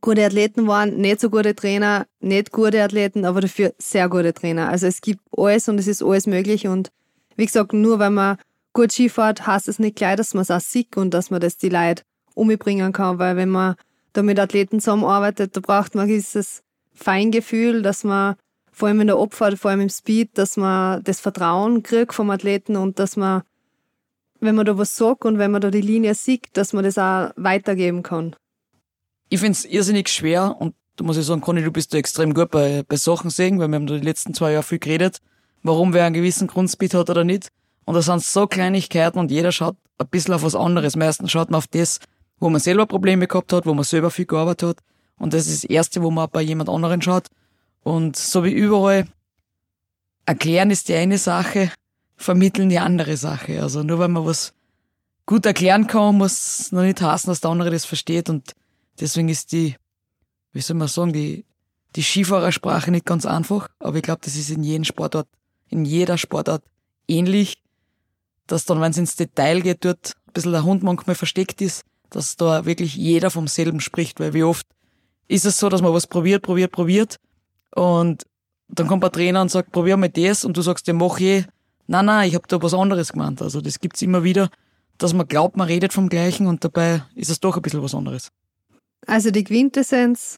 gute 0.00 0.24
Athleten 0.24 0.66
waren, 0.66 0.96
nicht 0.96 1.20
so 1.20 1.30
gute 1.30 1.54
Trainer, 1.54 2.06
nicht 2.20 2.52
gute 2.52 2.82
Athleten, 2.82 3.24
aber 3.24 3.40
dafür 3.40 3.72
sehr 3.78 4.08
gute 4.08 4.34
Trainer. 4.34 4.68
Also 4.68 4.86
es 4.86 5.00
gibt 5.00 5.20
alles 5.36 5.68
und 5.68 5.78
es 5.78 5.86
ist 5.86 6.02
alles 6.02 6.26
möglich 6.26 6.66
und 6.66 6.90
wie 7.36 7.46
gesagt, 7.46 7.72
nur 7.72 7.98
wenn 7.98 8.14
man 8.14 8.36
gut 8.74 8.92
Skifahrt, 8.92 9.46
heißt 9.46 9.68
es 9.68 9.78
nicht 9.78 9.96
gleich, 9.96 10.16
dass 10.16 10.34
man 10.34 10.42
es 10.42 10.50
auch 10.50 10.60
sieht 10.60 10.96
und 10.96 11.14
dass 11.14 11.30
man 11.30 11.40
das 11.40 11.56
die 11.56 11.68
Leute 11.68 12.02
umbringen 12.34 12.92
kann, 12.92 13.18
weil 13.18 13.36
wenn 13.36 13.48
man 13.48 13.76
da 14.12 14.22
mit 14.22 14.38
Athleten 14.38 14.80
zusammenarbeitet, 14.80 15.56
da 15.56 15.60
braucht 15.60 15.94
man 15.94 16.06
dieses 16.06 16.62
Feingefühl, 16.92 17.82
dass 17.82 18.04
man 18.04 18.36
vor 18.74 18.88
allem 18.88 19.00
in 19.00 19.06
der 19.06 19.16
Abfahrt, 19.16 19.58
vor 19.58 19.70
allem 19.70 19.80
im 19.80 19.88
Speed, 19.88 20.36
dass 20.36 20.56
man 20.56 21.02
das 21.04 21.20
Vertrauen 21.20 21.82
kriegt 21.82 22.12
vom 22.12 22.30
Athleten 22.30 22.76
und 22.76 22.98
dass 22.98 23.16
man 23.16 23.42
wenn 24.40 24.54
man 24.54 24.66
da 24.66 24.76
was 24.76 24.96
sagt 24.96 25.24
und 25.24 25.38
wenn 25.38 25.50
man 25.50 25.60
da 25.60 25.70
die 25.70 25.80
Linie 25.80 26.14
sieht, 26.14 26.48
dass 26.56 26.72
man 26.72 26.84
das 26.84 26.98
auch 26.98 27.30
weitergeben 27.36 28.02
kann. 28.02 28.36
Ich 29.30 29.40
finde 29.40 29.52
es 29.52 29.64
irrsinnig 29.64 30.08
schwer 30.08 30.56
und 30.58 30.74
da 30.96 31.04
muss 31.04 31.16
ich 31.16 31.24
sagen, 31.24 31.40
Conny, 31.40 31.62
du 31.62 31.72
bist 31.72 31.92
da 31.92 31.98
extrem 31.98 32.34
gut 32.34 32.50
bei, 32.50 32.84
bei 32.86 32.96
Sachen 32.96 33.30
sehen, 33.30 33.58
weil 33.58 33.68
wir 33.68 33.76
haben 33.76 33.86
da 33.86 33.94
die 33.96 34.04
letzten 34.04 34.34
zwei 34.34 34.52
Jahre 34.52 34.62
viel 34.62 34.78
geredet, 34.78 35.18
warum 35.62 35.92
wer 35.92 36.04
einen 36.04 36.14
gewissen 36.14 36.46
Grundspeed 36.46 36.94
hat 36.94 37.10
oder 37.10 37.24
nicht. 37.24 37.48
Und 37.84 37.94
da 37.94 38.02
sind 38.02 38.22
so 38.22 38.46
Kleinigkeiten 38.46 39.18
und 39.18 39.30
jeder 39.30 39.50
schaut 39.50 39.76
ein 39.98 40.08
bisschen 40.08 40.34
auf 40.34 40.42
was 40.42 40.54
anderes. 40.54 40.94
Meistens 40.94 41.30
schaut 41.32 41.50
man 41.50 41.58
auf 41.58 41.66
das, 41.66 41.98
wo 42.38 42.48
man 42.48 42.60
selber 42.60 42.86
Probleme 42.86 43.26
gehabt 43.26 43.52
hat, 43.52 43.66
wo 43.66 43.74
man 43.74 43.84
selber 43.84 44.10
viel 44.10 44.26
gearbeitet 44.26 44.68
hat. 44.68 44.76
Und 45.18 45.32
das 45.32 45.46
ist 45.46 45.64
das 45.64 45.70
Erste, 45.70 46.02
wo 46.02 46.10
man 46.10 46.28
bei 46.30 46.42
jemand 46.42 46.68
anderen 46.68 47.02
schaut. 47.02 47.26
Und 47.84 48.16
so 48.16 48.42
wie 48.44 48.52
überall, 48.52 49.06
erklären 50.26 50.70
ist 50.70 50.88
die 50.88 50.94
eine 50.94 51.18
Sache, 51.18 51.70
vermitteln 52.16 52.70
die 52.70 52.78
andere 52.78 53.16
Sache. 53.16 53.62
Also 53.62 53.82
nur 53.82 53.98
weil 53.98 54.08
man 54.08 54.24
was 54.24 54.54
gut 55.26 55.46
erklären 55.46 55.86
kann, 55.86 56.16
muss 56.16 56.60
es 56.60 56.72
noch 56.72 56.82
nicht 56.82 57.00
heißen, 57.00 57.28
dass 57.28 57.40
der 57.40 57.50
andere 57.50 57.70
das 57.70 57.84
versteht. 57.84 58.30
Und 58.30 58.54
deswegen 58.98 59.28
ist 59.28 59.52
die, 59.52 59.76
wie 60.52 60.62
soll 60.62 60.76
man 60.76 60.88
sagen, 60.88 61.12
die, 61.12 61.44
die 61.94 62.02
Skifahrersprache 62.02 62.90
nicht 62.90 63.04
ganz 63.04 63.26
einfach. 63.26 63.68
Aber 63.78 63.98
ich 63.98 64.02
glaube, 64.02 64.22
das 64.24 64.34
ist 64.34 64.50
in 64.50 64.64
jedem 64.64 64.84
Sportart, 64.84 65.28
in 65.68 65.84
jeder 65.84 66.16
Sportart 66.16 66.64
ähnlich, 67.06 67.62
dass 68.46 68.64
dann, 68.64 68.80
wenn 68.80 68.92
es 68.92 68.98
ins 68.98 69.16
Detail 69.16 69.60
geht, 69.60 69.84
dort 69.84 70.14
ein 70.26 70.32
bisschen 70.32 70.52
der 70.52 70.64
Hund 70.64 70.82
manchmal 70.82 71.16
versteckt 71.16 71.60
ist, 71.60 71.84
dass 72.08 72.36
da 72.36 72.64
wirklich 72.64 72.96
jeder 72.96 73.30
vom 73.30 73.46
selben 73.46 73.80
spricht. 73.80 74.20
Weil 74.20 74.32
wie 74.32 74.42
oft 74.42 74.66
ist 75.28 75.44
es 75.44 75.58
so, 75.58 75.68
dass 75.68 75.82
man 75.82 75.92
was 75.92 76.06
probiert, 76.06 76.42
probiert, 76.42 76.72
probiert 76.72 77.18
und 77.74 78.24
dann 78.68 78.86
kommt 78.86 79.04
ein 79.04 79.12
Trainer 79.12 79.42
und 79.42 79.50
sagt, 79.50 79.72
probier 79.72 79.96
mal 79.96 80.08
das 80.08 80.44
und 80.44 80.56
du 80.56 80.62
sagst, 80.62 80.86
ja, 80.86 80.94
mach 80.94 81.18
je, 81.18 81.44
Nein, 81.86 82.06
nein, 82.06 82.28
ich 82.28 82.34
habe 82.34 82.48
da 82.48 82.60
was 82.62 82.74
anderes 82.74 83.12
gemeint. 83.12 83.42
Also 83.42 83.60
das 83.60 83.78
gibt's 83.78 84.00
immer 84.02 84.24
wieder, 84.24 84.48
dass 84.98 85.12
man 85.12 85.28
glaubt, 85.28 85.56
man 85.56 85.66
redet 85.66 85.92
vom 85.92 86.08
Gleichen 86.08 86.46
und 86.46 86.64
dabei 86.64 87.02
ist 87.14 87.30
es 87.30 87.40
doch 87.40 87.56
ein 87.56 87.62
bisschen 87.62 87.82
was 87.82 87.94
anderes. 87.94 88.30
Also 89.06 89.30
die 89.30 89.44
Quintessenz, 89.44 90.36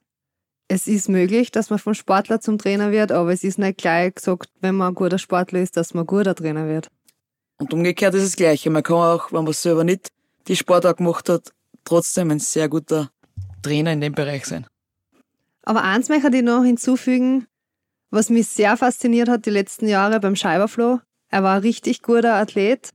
es 0.68 0.88
ist 0.88 1.08
möglich, 1.08 1.52
dass 1.52 1.70
man 1.70 1.78
vom 1.78 1.94
Sportler 1.94 2.40
zum 2.40 2.58
Trainer 2.58 2.90
wird, 2.90 3.12
aber 3.12 3.32
es 3.32 3.44
ist 3.44 3.58
nicht 3.58 3.78
gleich 3.78 4.16
gesagt, 4.16 4.50
wenn 4.60 4.74
man 4.74 4.88
ein 4.88 4.94
guter 4.94 5.18
Sportler 5.18 5.60
ist, 5.60 5.76
dass 5.76 5.94
man 5.94 6.02
ein 6.02 6.08
guter 6.08 6.34
Trainer 6.34 6.66
wird. 6.66 6.88
Und 7.58 7.72
umgekehrt 7.72 8.14
ist 8.14 8.22
es 8.22 8.30
das 8.30 8.36
Gleiche. 8.36 8.70
Man 8.70 8.82
kann 8.82 8.96
auch, 8.96 9.32
wenn 9.32 9.44
man 9.44 9.52
selber 9.52 9.84
nicht 9.84 10.10
die 10.48 10.56
Sportart 10.56 10.98
gemacht 10.98 11.28
hat, 11.28 11.52
trotzdem 11.84 12.30
ein 12.32 12.40
sehr 12.40 12.68
guter 12.68 13.10
Trainer 13.62 13.92
in 13.92 14.00
dem 14.00 14.14
Bereich 14.14 14.46
sein. 14.46 14.66
Aber 15.66 15.82
eins 15.82 16.08
möchte 16.08 16.34
ich 16.34 16.42
noch 16.44 16.62
hinzufügen, 16.62 17.46
was 18.10 18.30
mich 18.30 18.46
sehr 18.46 18.76
fasziniert 18.76 19.28
hat 19.28 19.46
die 19.46 19.50
letzten 19.50 19.88
Jahre 19.88 20.20
beim 20.20 20.36
Scheiberflow, 20.36 21.00
er 21.28 21.42
war 21.42 21.56
ein 21.56 21.62
richtig 21.62 22.02
guter 22.02 22.36
Athlet, 22.36 22.90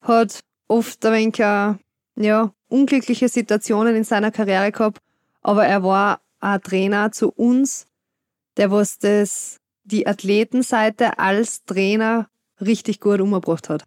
hat 0.00 0.44
oft 0.68 1.04
ein 1.04 1.12
wenig, 1.12 1.40
äh, 1.40 1.74
ja, 2.16 2.54
unglückliche 2.68 3.28
Situationen 3.28 3.96
in 3.96 4.04
seiner 4.04 4.30
Karriere 4.30 4.70
gehabt, 4.70 5.00
aber 5.42 5.66
er 5.66 5.82
war 5.82 6.20
ein 6.38 6.62
Trainer 6.62 7.10
zu 7.10 7.30
uns, 7.30 7.86
der 8.56 8.70
was 8.70 8.98
das, 8.98 9.58
die 9.82 10.06
Athletenseite 10.06 11.18
als 11.18 11.64
Trainer 11.64 12.28
richtig 12.60 13.00
gut 13.00 13.20
umgebracht 13.20 13.68
hat. 13.68 13.84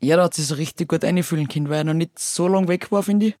Ja, 0.00 0.16
da 0.16 0.24
hat 0.24 0.34
sich 0.34 0.46
so 0.46 0.56
richtig 0.56 0.88
gut 0.88 1.04
einfühlen 1.04 1.48
können, 1.48 1.70
weil 1.70 1.78
er 1.78 1.84
noch 1.84 1.94
nicht 1.94 2.18
so 2.18 2.48
lange 2.48 2.68
weg 2.68 2.92
war, 2.92 3.02
finde 3.02 3.28
ich. 3.28 3.36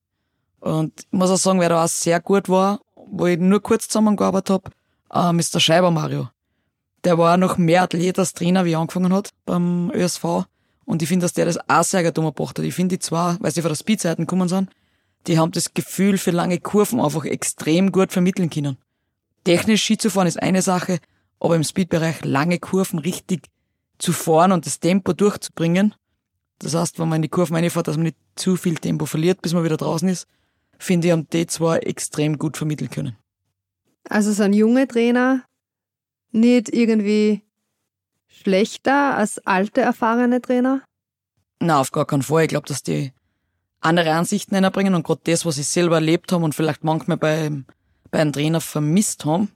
Und 0.60 1.00
ich 1.00 1.12
muss 1.12 1.30
auch 1.30 1.36
sagen, 1.36 1.60
wer 1.60 1.68
da 1.68 1.84
auch 1.84 1.88
sehr 1.88 2.20
gut 2.20 2.48
war, 2.48 2.80
wo 3.10 3.26
ich 3.26 3.38
nur 3.38 3.62
kurz 3.62 3.88
zusammengearbeitet 3.88 4.50
habe, 4.50 4.70
ähm, 5.12 5.38
ist 5.38 5.54
der 5.54 5.60
Scheiber 5.60 5.90
Mario. 5.90 6.28
Der 7.04 7.18
war 7.18 7.36
noch 7.36 7.58
mehr 7.58 7.82
Athlet 7.82 8.18
als 8.18 8.34
Trainer, 8.34 8.64
wie 8.64 8.72
er 8.72 8.80
angefangen 8.80 9.12
hat 9.12 9.30
beim 9.46 9.90
ÖSV. 9.92 10.46
Und 10.84 11.02
ich 11.02 11.08
finde, 11.08 11.24
dass 11.24 11.32
der 11.32 11.44
das 11.44 11.58
auch 11.68 11.84
sehr 11.84 12.02
gut 12.02 12.18
umgebracht 12.18 12.58
hat. 12.58 12.64
Ich 12.64 12.74
finde 12.74 12.96
die 12.96 13.00
zwei, 13.00 13.36
weil 13.40 13.52
sie 13.52 13.62
von 13.62 13.70
der 13.70 13.76
Speedseiten 13.76 14.26
gekommen 14.26 14.48
sind, 14.48 14.70
die 15.26 15.38
haben 15.38 15.52
das 15.52 15.74
Gefühl 15.74 16.18
für 16.18 16.30
lange 16.30 16.58
Kurven 16.58 17.00
einfach 17.00 17.24
extrem 17.24 17.92
gut 17.92 18.12
vermitteln 18.12 18.50
können. 18.50 18.78
Technisch 19.44 19.82
Ski 19.82 19.98
zu 19.98 20.10
fahren 20.10 20.26
ist 20.26 20.42
eine 20.42 20.62
Sache, 20.62 20.98
aber 21.40 21.56
im 21.56 21.64
Speedbereich 21.64 22.24
lange 22.24 22.58
Kurven 22.58 22.98
richtig 22.98 23.48
zu 23.98 24.12
fahren 24.12 24.52
und 24.52 24.66
das 24.66 24.80
Tempo 24.80 25.12
durchzubringen, 25.12 25.94
das 26.58 26.74
heißt, 26.74 26.98
wenn 26.98 27.08
man 27.08 27.16
in 27.16 27.22
die 27.22 27.28
Kurven 27.28 27.54
reinfährt, 27.54 27.86
dass 27.86 27.96
man 27.96 28.04
nicht 28.04 28.16
zu 28.34 28.56
viel 28.56 28.76
Tempo 28.76 29.06
verliert, 29.06 29.42
bis 29.42 29.54
man 29.54 29.64
wieder 29.64 29.76
draußen 29.76 30.08
ist, 30.08 30.26
finde 30.78 31.08
ich, 31.08 31.12
haben 31.12 31.28
die 31.30 31.46
zwei 31.46 31.78
extrem 31.78 32.38
gut 32.38 32.56
vermitteln 32.56 32.90
können. 32.90 33.16
Also 34.08 34.32
sind 34.32 34.54
junge 34.54 34.88
Trainer 34.88 35.44
nicht 36.30 36.68
irgendwie 36.72 37.42
schlechter 38.26 39.16
als 39.16 39.38
alte, 39.46 39.80
erfahrene 39.80 40.40
Trainer? 40.40 40.82
Na, 41.60 41.80
auf 41.80 41.90
gar 41.90 42.06
keinen 42.06 42.22
Fall. 42.22 42.44
Ich 42.44 42.48
glaube, 42.48 42.68
dass 42.68 42.82
die 42.82 43.12
andere 43.80 44.12
Ansichten 44.12 44.54
einbringen 44.54 44.94
und 44.94 45.04
gerade 45.04 45.20
das, 45.24 45.44
was 45.44 45.56
sie 45.56 45.62
selber 45.62 45.96
erlebt 45.96 46.32
haben 46.32 46.44
und 46.44 46.54
vielleicht 46.54 46.84
manchmal 46.84 47.16
bei, 47.16 47.50
bei 48.10 48.20
einem 48.20 48.32
Trainer 48.32 48.60
vermisst 48.60 49.24
haben, 49.24 49.50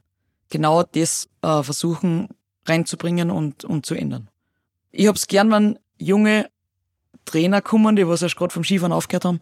genau 0.49 0.83
das 0.83 1.29
äh, 1.41 1.63
versuchen 1.63 2.29
reinzubringen 2.65 3.31
und, 3.31 3.65
und 3.65 3.85
zu 3.85 3.95
ändern. 3.95 4.29
Ich 4.91 5.07
hab's 5.07 5.27
gern, 5.27 5.51
wenn 5.51 5.79
junge 5.97 6.49
Trainer 7.25 7.61
kommen, 7.61 7.95
die 7.95 8.07
was 8.07 8.21
erst 8.21 8.35
gerade 8.35 8.53
vom 8.53 8.63
Skifahren 8.63 8.93
aufgehört 8.93 9.25
haben, 9.25 9.39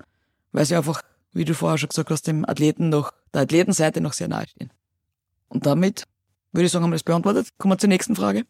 weil 0.51 0.65
sie 0.65 0.75
einfach, 0.75 1.01
wie 1.33 1.45
du 1.45 1.53
vorher 1.53 1.77
schon 1.77 1.89
gesagt 1.89 2.09
hast, 2.09 2.27
dem 2.27 2.47
Athleten 2.47 2.89
noch, 2.89 3.13
der 3.33 3.41
Athletenseite 3.41 4.01
noch 4.01 4.13
sehr 4.13 4.27
nahe 4.27 4.47
stehen. 4.47 4.71
Und 5.47 5.65
damit 5.65 6.05
würde 6.51 6.65
ich 6.65 6.71
sagen, 6.71 6.83
haben 6.83 6.91
wir 6.91 6.95
das 6.95 7.03
beantwortet. 7.03 7.50
Kommen 7.57 7.73
wir 7.73 7.77
zur 7.77 7.89
nächsten 7.89 8.15
Frage. 8.15 8.45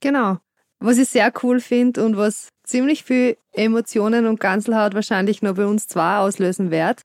Genau. 0.00 0.38
Was 0.78 0.98
ich 0.98 1.08
sehr 1.08 1.32
cool 1.42 1.60
finde 1.60 2.04
und 2.04 2.16
was 2.16 2.48
ziemlich 2.64 3.04
viel 3.04 3.36
Emotionen 3.52 4.26
und 4.26 4.40
Ganzelhaut 4.40 4.94
wahrscheinlich 4.94 5.42
nur 5.42 5.54
bei 5.54 5.66
uns 5.66 5.88
zwei 5.88 6.18
auslösen 6.18 6.70
wird, 6.70 7.02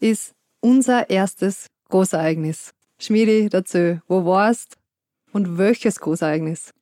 ist 0.00 0.32
unser 0.60 1.08
erstes 1.08 1.66
Großereignis. 1.88 2.72
Schmiedi 2.98 3.48
dazu, 3.48 4.00
wo 4.08 4.24
warst 4.24 4.76
und 5.32 5.56
welches 5.58 6.00
Großereignis? 6.00 6.72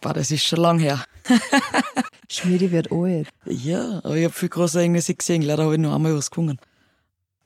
Boah, 0.00 0.14
das 0.14 0.30
ist 0.30 0.44
schon 0.44 0.60
lang 0.60 0.78
her. 0.78 1.04
Schmiedi 2.30 2.70
wird 2.72 2.90
alt. 2.90 3.28
Ja, 3.44 4.00
aber 4.04 4.16
ich 4.16 4.24
habe 4.24 4.34
viel 4.34 4.48
Großereignisse 4.48 5.14
gesehen. 5.14 5.42
Leider 5.42 5.64
habe 5.64 5.74
ich 5.74 5.80
nur 5.80 5.94
einmal 5.94 6.16
was 6.16 6.30
gewonnen. 6.30 6.58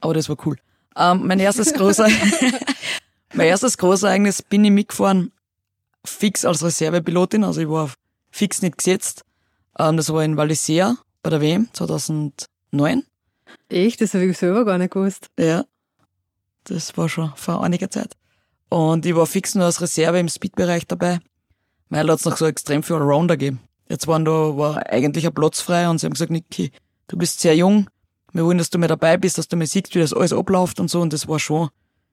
Aber 0.01 0.15
das 0.15 0.29
war 0.29 0.37
cool. 0.47 0.57
Ähm, 0.97 1.27
mein 1.27 1.39
erstes 1.39 1.73
Großereignis, 1.73 2.35
mein 3.35 3.47
erstes 3.47 3.79
Großereignis 3.79 4.43
bin 4.43 4.65
ich 4.65 4.71
mitgefahren, 4.71 5.33
fix 6.05 6.45
als 6.45 6.65
Reservepilotin. 6.65 7.45
Also 7.45 7.61
ich 7.61 7.69
war 7.69 7.91
fix 8.31 8.63
nicht 8.63 8.79
gesetzt. 8.79 9.25
Ähm, 9.79 9.97
das 9.97 10.13
war 10.13 10.25
in 10.25 10.37
Valisea 10.37 10.97
bei 11.23 11.31
der 11.31 11.41
WM 11.41 11.69
2009. 11.73 13.05
Echt? 13.69 14.01
Das 14.01 14.15
habe 14.15 14.25
ich 14.25 14.39
selber 14.39 14.65
gar 14.65 14.79
nicht 14.79 14.93
gewusst. 14.93 15.29
Ja. 15.39 15.65
Das 16.65 16.97
war 16.97 17.09
schon 17.09 17.33
vor 17.37 17.63
einiger 17.63 17.91
Zeit. 17.91 18.17
Und 18.69 19.05
ich 19.05 19.15
war 19.15 19.27
fix 19.27 19.55
nur 19.55 19.65
als 19.65 19.81
Reserve 19.81 20.19
im 20.19 20.29
Speedbereich 20.29 20.87
dabei, 20.87 21.19
weil 21.89 22.07
da 22.07 22.13
hat 22.13 22.21
es 22.21 22.25
noch 22.25 22.37
so 22.37 22.47
extrem 22.47 22.83
viel 22.83 22.97
Allrounder 22.97 23.37
gegeben. 23.37 23.61
Jetzt 23.89 24.07
waren 24.07 24.25
da, 24.25 24.31
war 24.57 24.87
eigentlich 24.87 25.27
ein 25.27 25.35
Platz 25.35 25.61
frei 25.61 25.89
und 25.89 25.99
sie 25.99 26.07
haben 26.07 26.13
gesagt, 26.13 26.31
Niki, 26.31 26.71
du 27.09 27.17
bist 27.17 27.41
sehr 27.41 27.57
jung, 27.57 27.89
wir 28.33 28.45
wollen, 28.45 28.59
dass 28.59 28.71
du 28.71 28.79
mir 28.79 28.89
dabei 28.89 29.17
bist, 29.17 29.39
dass 29.39 29.49
du 29.49 29.57
mir 29.57 29.67
siehst, 29.67 29.95
wie 29.95 30.01
das 30.01 30.13
alles 30.13 30.33
abläuft 30.33 30.81
und 30.81 30.89
so. 30.89 31.01
Und 31.01 31.13
das 31.13 31.29
war 31.29 31.39
schon, 31.39 31.69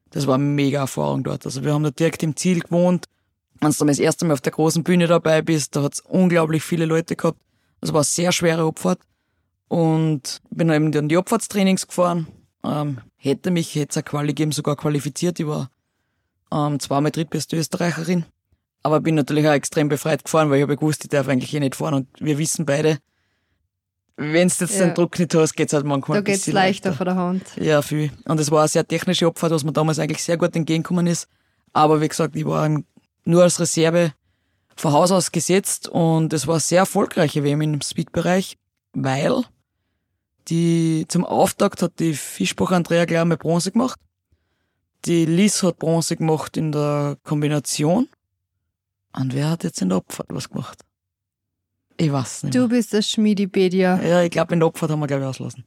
das 0.09 0.27
war 0.27 0.35
eine 0.35 0.43
mega 0.43 0.79
Erfahrung 0.79 1.23
dort. 1.23 1.45
Also 1.45 1.63
wir 1.63 1.73
haben 1.73 1.83
da 1.83 1.91
direkt 1.91 2.23
im 2.23 2.35
Ziel 2.35 2.61
gewohnt. 2.61 3.05
Wenn 3.59 3.71
du 3.71 3.85
das 3.85 3.99
erste 3.99 4.25
Mal 4.25 4.33
auf 4.33 4.41
der 4.41 4.51
großen 4.51 4.83
Bühne 4.83 5.07
dabei 5.07 5.41
bist, 5.41 5.75
da 5.75 5.83
hat 5.83 5.93
es 5.93 5.99
unglaublich 6.01 6.63
viele 6.63 6.85
Leute 6.85 7.15
gehabt. 7.15 7.39
Das 7.81 7.91
war 7.93 7.99
eine 7.99 8.05
sehr 8.05 8.31
schwere 8.31 8.67
Abfahrt. 8.67 8.99
Und 9.67 10.41
bin 10.49 10.69
eben 10.69 10.91
dann 10.91 11.09
die 11.09 11.17
Abfahrtstrainings 11.17 11.87
gefahren. 11.87 12.27
Ähm, 12.63 12.99
hätte 13.15 13.51
mich, 13.51 13.75
hätte 13.75 13.91
es 13.91 13.97
eine 13.97 14.03
Quali 14.03 14.27
gegeben, 14.29 14.51
sogar 14.51 14.75
qualifiziert. 14.75 15.39
Ich 15.39 15.47
war 15.47 15.69
ähm, 16.51 16.79
zweimal 16.79 17.11
drittbeste 17.11 17.57
Österreicherin. 17.57 18.25
Aber 18.83 19.01
bin 19.01 19.15
natürlich 19.15 19.47
auch 19.47 19.53
extrem 19.53 19.89
befreit 19.89 20.23
gefahren, 20.23 20.49
weil 20.49 20.57
ich 20.57 20.63
habe 20.63 20.77
gewusst, 20.77 21.03
ich 21.03 21.09
darf 21.09 21.27
eigentlich 21.27 21.53
eh 21.53 21.59
nicht 21.59 21.75
fahren. 21.75 21.93
Und 21.93 22.07
wir 22.19 22.37
wissen 22.37 22.65
beide, 22.65 22.99
wenn 24.17 24.47
du 24.47 24.53
jetzt 24.65 24.79
ja. 24.79 24.85
den 24.85 24.95
Druck 24.95 25.17
nicht 25.19 25.33
hast, 25.35 25.53
geht's 25.53 25.73
halt 25.73 25.85
manchmal 25.85 26.17
Da 26.17 26.21
geht's 26.23 26.47
leichter, 26.47 26.89
leichter 26.89 26.93
von 26.93 27.05
der 27.05 27.15
Hand. 27.15 27.43
Ja, 27.55 27.81
viel. 27.83 28.11
Und 28.25 28.39
es 28.39 28.49
war 28.49 28.61
eine 28.61 28.67
sehr 28.67 28.85
technische 28.85 29.27
Abfahrt, 29.27 29.51
was 29.51 29.63
mir 29.63 29.73
damals 29.73 29.99
eigentlich 29.99 30.23
sehr 30.23 30.37
gut 30.37 30.55
entgegengekommen 30.55 31.05
ist. 31.05 31.27
Aber 31.71 32.01
wie 32.01 32.07
gesagt, 32.07 32.35
ich 32.35 32.45
war 32.45 32.67
nur 33.25 33.43
als 33.43 33.59
Reserve 33.59 34.13
von 34.75 34.91
Haus 34.91 35.11
aus 35.11 35.31
gesetzt 35.31 35.87
und 35.87 36.33
es 36.33 36.47
war 36.47 36.55
eine 36.55 36.61
sehr 36.61 36.79
erfolgreiche 36.79 37.43
WM 37.43 37.61
im 37.61 37.81
Speed-Bereich, 37.81 38.57
weil 38.93 39.43
die 40.47 41.05
zum 41.07 41.23
Auftakt 41.23 41.81
hat 41.83 41.99
die 41.99 42.13
Fischbach 42.13 42.71
Andrea 42.71 43.05
gleich 43.05 43.21
einmal 43.21 43.37
Bronze 43.37 43.71
gemacht. 43.71 43.99
Die 45.05 45.25
Liz 45.25 45.61
hat 45.61 45.77
Bronze 45.77 46.15
gemacht 46.15 46.57
in 46.57 46.71
der 46.71 47.17
Kombination. 47.23 48.07
Und 49.13 49.33
wer 49.33 49.51
hat 49.51 49.63
jetzt 49.63 49.81
in 49.81 49.89
der 49.89 49.99
Abfahrt 49.99 50.29
was 50.31 50.49
gemacht? 50.49 50.79
Ich 51.97 52.11
weiß 52.11 52.43
nicht. 52.43 52.53
Mehr. 52.53 52.63
Du 52.63 52.69
bist 52.69 52.93
das 52.93 53.09
Schmiedipedia. 53.09 54.01
Ja, 54.01 54.21
ich 54.21 54.31
glaube, 54.31 54.53
in 54.53 54.59
der 54.59 54.67
Abfahrt 54.67 54.91
haben 54.91 54.99
wir, 54.99 55.07
glaube 55.07 55.23
ich, 55.23 55.29
auslassen. 55.29 55.65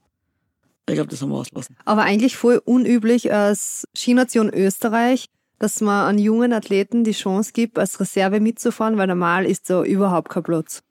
Ich 0.88 0.94
glaube, 0.94 1.10
das 1.10 1.20
haben 1.22 1.30
wir 1.30 1.36
auslassen. 1.36 1.76
Aber 1.84 2.02
eigentlich 2.02 2.36
voll 2.36 2.60
unüblich 2.64 3.32
als 3.32 3.86
Skination 3.96 4.48
Österreich, 4.48 5.26
dass 5.58 5.80
man 5.80 6.08
an 6.08 6.18
jungen 6.18 6.52
Athleten 6.52 7.04
die 7.04 7.12
Chance 7.12 7.52
gibt, 7.52 7.78
als 7.78 8.00
Reserve 8.00 8.40
mitzufahren, 8.40 8.96
weil 8.96 9.06
normal 9.06 9.44
ist 9.44 9.66
so 9.66 9.84
überhaupt 9.84 10.30
kein 10.30 10.42
Platz. 10.42 10.82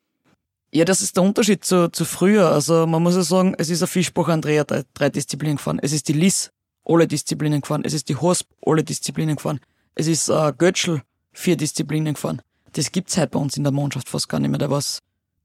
Ja, 0.71 0.85
das 0.85 1.01
ist 1.01 1.15
der 1.17 1.23
Unterschied 1.23 1.65
zu, 1.65 1.89
zu 1.89 2.05
früher. 2.05 2.49
Also 2.51 2.85
man 2.85 3.01
muss 3.01 3.15
ja 3.15 3.23
sagen, 3.23 3.55
es 3.57 3.69
ist 3.69 3.81
ein 3.81 3.87
Fischbach 3.87 4.27
Andrea 4.27 4.63
drei, 4.63 4.83
drei 4.93 5.09
Disziplinen 5.09 5.57
gefahren. 5.57 5.79
Es 5.81 5.91
ist 5.91 6.07
die 6.07 6.13
Liss, 6.13 6.51
alle 6.85 7.07
Disziplinen 7.07 7.61
gefahren. 7.61 7.81
Es 7.83 7.93
ist 7.93 8.07
die 8.09 8.15
Hosp, 8.15 8.47
alle 8.65 8.83
Disziplinen 8.83 9.37
gefahren. 9.37 9.59
Es 9.95 10.07
ist 10.07 10.29
äh, 10.29 10.53
Götschel, 10.55 11.01
vier 11.33 11.57
Disziplinen 11.57 12.13
gefahren. 12.13 12.41
Das 12.73 12.91
gibt's 12.91 13.17
halt 13.17 13.31
bei 13.31 13.39
uns 13.39 13.57
in 13.57 13.63
der 13.63 13.73
Mannschaft 13.73 14.07
fast 14.09 14.29
gar 14.29 14.39
nicht 14.39 14.51
mehr, 14.51 14.59
der 14.59 14.69
was 14.69 14.99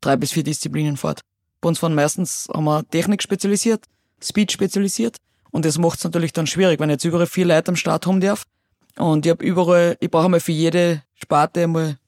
drei 0.04 0.16
bis 0.16 0.32
vier 0.32 0.44
Disziplinen 0.44 0.96
fährt. 0.96 1.20
Bei 1.60 1.68
uns 1.68 1.78
fahren 1.78 1.94
meistens, 1.94 2.48
haben 2.52 2.64
wir 2.64 2.88
Technik 2.90 3.22
spezialisiert, 3.22 3.86
Speed 4.22 4.52
spezialisiert 4.52 5.16
und 5.50 5.64
das 5.64 5.78
macht's 5.78 6.04
natürlich 6.04 6.32
dann 6.32 6.46
schwierig, 6.46 6.80
wenn 6.80 6.90
ich 6.90 6.94
jetzt 6.94 7.04
überall 7.04 7.26
vier 7.26 7.46
Leute 7.46 7.70
am 7.70 7.76
Start 7.76 8.06
haben 8.06 8.20
darf 8.20 8.44
und 8.96 9.26
ich 9.26 9.30
habe 9.30 9.44
überall, 9.44 9.96
ich 10.00 10.10
brauche 10.10 10.28
mal 10.28 10.40
für 10.40 10.52
jede 10.52 11.02
Sparte 11.14 11.66
mal 11.66 11.98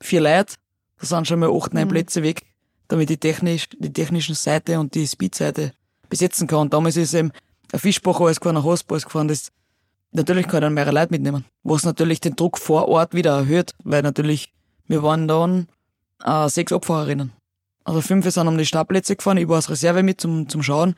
vier 0.00 0.20
Leute, 0.20 0.54
da 1.00 1.06
sind 1.06 1.26
schon 1.26 1.40
mal 1.40 1.50
acht, 1.50 1.74
neun 1.74 1.84
mhm. 1.84 1.90
Plätze 1.90 2.22
weg, 2.22 2.42
damit 2.88 3.10
ich 3.10 3.18
technisch, 3.18 3.68
die 3.78 3.92
technischen 3.92 4.34
Seite 4.34 4.78
und 4.78 4.94
die 4.94 5.06
Speed-Seite 5.06 5.72
besetzen 6.08 6.46
kann. 6.46 6.60
Und 6.60 6.74
damals 6.74 6.96
ist 6.96 7.14
eben 7.14 7.32
ein 7.72 7.78
Fischbach 7.78 8.20
alles 8.20 8.40
gefahren, 8.40 8.56
ein 8.56 8.64
Hosp 8.64 8.90
alles 8.90 9.04
gefahren, 9.04 9.28
das 9.28 9.50
natürlich 10.12 10.46
kann 10.46 10.58
ich 10.58 10.66
dann 10.66 10.74
mehrere 10.74 10.94
Leute 10.94 11.12
mitnehmen, 11.12 11.44
was 11.62 11.84
natürlich 11.84 12.20
den 12.20 12.36
Druck 12.36 12.58
vor 12.58 12.88
Ort 12.88 13.14
wieder 13.14 13.36
erhöht, 13.36 13.72
weil 13.84 14.02
natürlich 14.02 14.52
wir 14.86 15.02
waren 15.02 15.28
dann 15.28 15.68
äh, 16.24 16.48
sechs 16.48 16.72
Abfahrerinnen. 16.72 17.32
Also 17.84 18.00
fünf 18.00 18.28
sind 18.28 18.46
um 18.46 18.58
die 18.58 18.66
Startplätze 18.66 19.16
gefahren, 19.16 19.38
ich 19.38 19.48
war 19.48 19.56
als 19.56 19.70
Reserve 19.70 20.02
mit 20.02 20.20
zum, 20.20 20.48
zum 20.48 20.62
Schauen, 20.62 20.94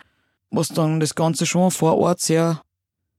was 0.50 0.68
dann 0.68 1.00
das 1.00 1.14
Ganze 1.14 1.46
schon 1.46 1.70
vor 1.70 1.96
Ort 1.96 2.20
sehr, 2.20 2.60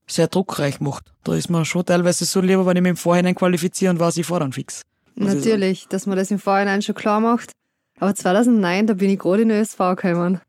sehr 0.08 0.28
druckreich 0.28 0.80
macht. 0.80 1.12
Da 1.24 1.34
ist 1.34 1.50
man 1.50 1.66
schon 1.66 1.86
teilweise 1.86 2.26
so 2.26 2.42
lieber, 2.42 2.66
wenn 2.66 2.78
ich 2.78 2.84
mich 2.84 2.90
im 2.92 2.98
Vorhinein 2.98 3.36
qualifiziere 3.36 3.92
und 3.92 4.00
weiß, 4.00 4.18
ich 4.18 4.26
fahre 4.26 4.42
dann 4.42 4.54
fix. 4.54 4.82
Natürlich, 5.16 5.88
dass 5.88 6.06
man 6.06 6.18
das 6.18 6.32
im 6.32 6.40
Vorhinein 6.40 6.82
schon 6.82 6.96
klar 6.96 7.20
macht. 7.20 7.52
Aber 8.00 8.14
2009, 8.14 8.88
da 8.88 8.94
bin 8.96 9.10
ich 9.10 9.20
gerade 9.20 9.44
in 9.44 9.50
den 9.50 9.62
ÖSV 9.62 9.78
gekommen. 9.78 10.42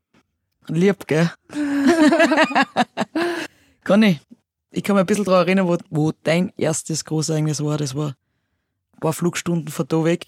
Lieb, 0.67 1.07
gell? 1.07 1.31
kann 3.83 4.03
ich. 4.03 4.19
Ich 4.71 4.83
kann 4.83 4.95
mich 4.95 5.03
ein 5.03 5.05
bisschen 5.05 5.23
daran 5.23 5.47
erinnern, 5.47 5.67
wo, 5.67 5.77
wo 5.89 6.11
dein 6.23 6.51
erstes 6.57 7.05
Großereignis 7.05 7.63
war. 7.63 7.77
Das 7.77 7.95
war 7.95 8.09
ein 8.09 8.99
paar 8.99 9.13
Flugstunden 9.13 9.69
von 9.69 9.87
da 9.87 10.03
weg. 10.03 10.25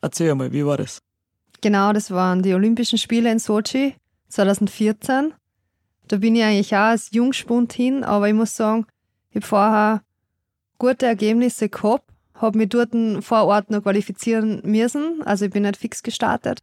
Erzähl 0.00 0.34
mal, 0.34 0.52
wie 0.52 0.64
war 0.64 0.78
das? 0.78 1.02
Genau, 1.62 1.92
das 1.92 2.10
waren 2.10 2.42
die 2.42 2.54
Olympischen 2.54 2.98
Spiele 2.98 3.30
in 3.30 3.38
Sochi 3.38 3.94
2014. 4.28 5.32
Da 6.08 6.16
bin 6.16 6.34
ich 6.34 6.42
eigentlich 6.42 6.74
auch 6.74 6.90
als 6.90 7.12
Jungspund 7.12 7.72
hin, 7.72 8.02
aber 8.02 8.28
ich 8.28 8.34
muss 8.34 8.56
sagen, 8.56 8.84
ich 9.30 9.36
habe 9.36 9.46
vorher 9.46 10.02
gute 10.78 11.06
Ergebnisse 11.06 11.68
gehabt, 11.68 12.04
habe 12.34 12.58
mich 12.58 12.68
dort 12.68 12.90
vor 13.20 13.44
Ort 13.44 13.70
noch 13.70 13.82
qualifizieren 13.82 14.60
müssen, 14.64 15.22
also 15.22 15.44
ich 15.44 15.52
bin 15.52 15.62
nicht 15.62 15.76
fix 15.76 16.02
gestartet. 16.02 16.58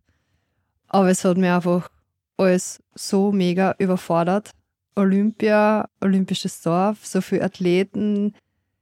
Aber 0.89 1.09
es 1.09 1.23
hat 1.23 1.37
mir 1.37 1.55
einfach 1.55 1.89
alles 2.35 2.83
so 2.93 3.31
mega 3.31 3.75
überfordert. 3.77 4.51
Olympia, 4.95 5.87
olympisches 6.01 6.61
Dorf, 6.61 7.05
so 7.05 7.21
viele 7.21 7.45
Athleten, 7.45 8.35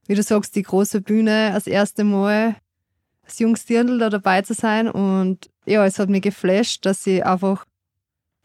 wie 0.08 0.16
du 0.16 0.22
sagst, 0.24 0.56
die 0.56 0.62
große 0.62 1.00
Bühne, 1.00 1.52
das 1.52 1.68
erste 1.68 2.02
Mal 2.02 2.56
als 3.28 3.38
Jungsdirndl 3.38 3.98
da 3.98 4.10
dabei 4.10 4.42
zu 4.42 4.54
sein. 4.54 4.88
Und 4.88 5.50
ja, 5.66 5.84
es 5.84 5.98
hat 5.98 6.08
mich 6.08 6.22
geflasht, 6.22 6.84
dass 6.86 7.06
ich 7.06 7.24
einfach 7.24 7.64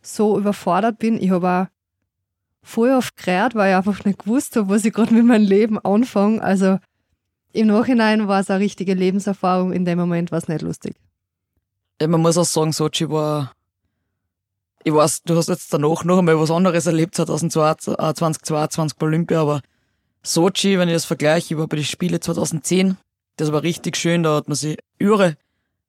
so 0.01 0.37
überfordert 0.37 0.99
bin. 0.99 1.21
Ich 1.21 1.31
habe 1.31 1.49
auch 1.49 1.67
voll 2.61 2.91
oft 2.91 3.15
gerät, 3.15 3.55
weil 3.55 3.71
ich 3.71 3.77
einfach 3.77 4.03
nicht 4.05 4.19
gewusst 4.19 4.55
habe, 4.55 4.69
was 4.69 4.85
ich 4.85 4.93
gerade 4.93 5.13
mit 5.13 5.25
meinem 5.25 5.45
Leben 5.45 5.79
anfange. 5.79 6.41
Also 6.41 6.79
im 7.53 7.67
Nachhinein 7.67 8.27
war 8.27 8.41
es 8.41 8.49
eine 8.49 8.59
richtige 8.59 8.93
Lebenserfahrung, 8.93 9.71
in 9.71 9.85
dem 9.85 9.99
Moment 9.99 10.31
war 10.31 10.39
es 10.39 10.47
nicht 10.47 10.61
lustig. 10.61 10.95
Ja, 12.01 12.07
man 12.07 12.21
muss 12.21 12.37
auch 12.37 12.45
sagen, 12.45 12.73
Sochi 12.73 13.09
war, 13.09 13.53
ich 14.83 14.93
weiß, 14.93 15.23
du 15.23 15.37
hast 15.37 15.47
jetzt 15.47 15.73
danach 15.73 16.03
noch 16.03 16.19
einmal 16.19 16.39
was 16.39 16.51
anderes 16.51 16.87
erlebt, 16.87 17.15
2022, 17.15 17.95
2022 17.95 18.97
bei 18.97 19.05
Olympia, 19.05 19.41
aber 19.41 19.61
Sochi, 20.23 20.77
wenn 20.77 20.89
ich 20.89 20.95
das 20.95 21.05
vergleiche, 21.05 21.53
ich 21.53 21.59
war 21.59 21.67
bei 21.67 21.77
den 21.77 21.85
Spielen 21.85 22.19
2010, 22.19 22.97
das 23.37 23.51
war 23.51 23.63
richtig 23.63 23.97
schön, 23.97 24.23
da 24.23 24.35
hat 24.35 24.47
man 24.47 24.55
sich 24.55 24.77
überall 24.97 25.37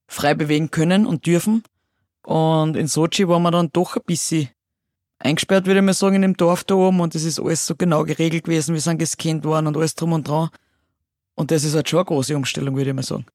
frei 0.07 0.35
bewegen 0.35 0.71
können 0.71 1.07
und 1.07 1.27
dürfen. 1.27 1.63
Und 2.23 2.77
in 2.77 2.87
Sochi 2.87 3.29
waren 3.29 3.43
wir 3.43 3.51
dann 3.51 3.71
doch 3.73 3.97
ein 3.97 4.03
bisschen 4.07 4.49
eingesperrt, 5.19 5.67
würde 5.67 5.81
ich 5.81 5.87
mal 5.87 5.95
sagen, 5.95 6.17
in 6.17 6.23
dem 6.23 6.37
Dorf 6.37 6.65
da 6.65 6.75
oben 6.75 7.01
und 7.01 7.15
das 7.15 7.25
ist 7.25 7.41
alles 7.41 7.67
so 7.67 7.75
genau 7.77 8.05
geregelt 8.05 8.45
gewesen, 8.45 8.75
wir 8.75 8.81
sind 8.81 8.99
gescannt 8.99 9.45
worden 9.45 9.67
und 9.67 9.77
alles 9.77 9.95
drum 9.95 10.13
und 10.13 10.29
dran. 10.29 10.51
Und 11.35 11.51
das 11.51 11.65
ist 11.65 11.75
halt 11.75 11.89
schon 11.89 12.01
eine 12.01 12.07
große 12.07 12.37
Umstellung, 12.37 12.77
würde 12.77 12.91
ich 12.91 12.97
mal 12.97 13.03
sagen. 13.03 13.27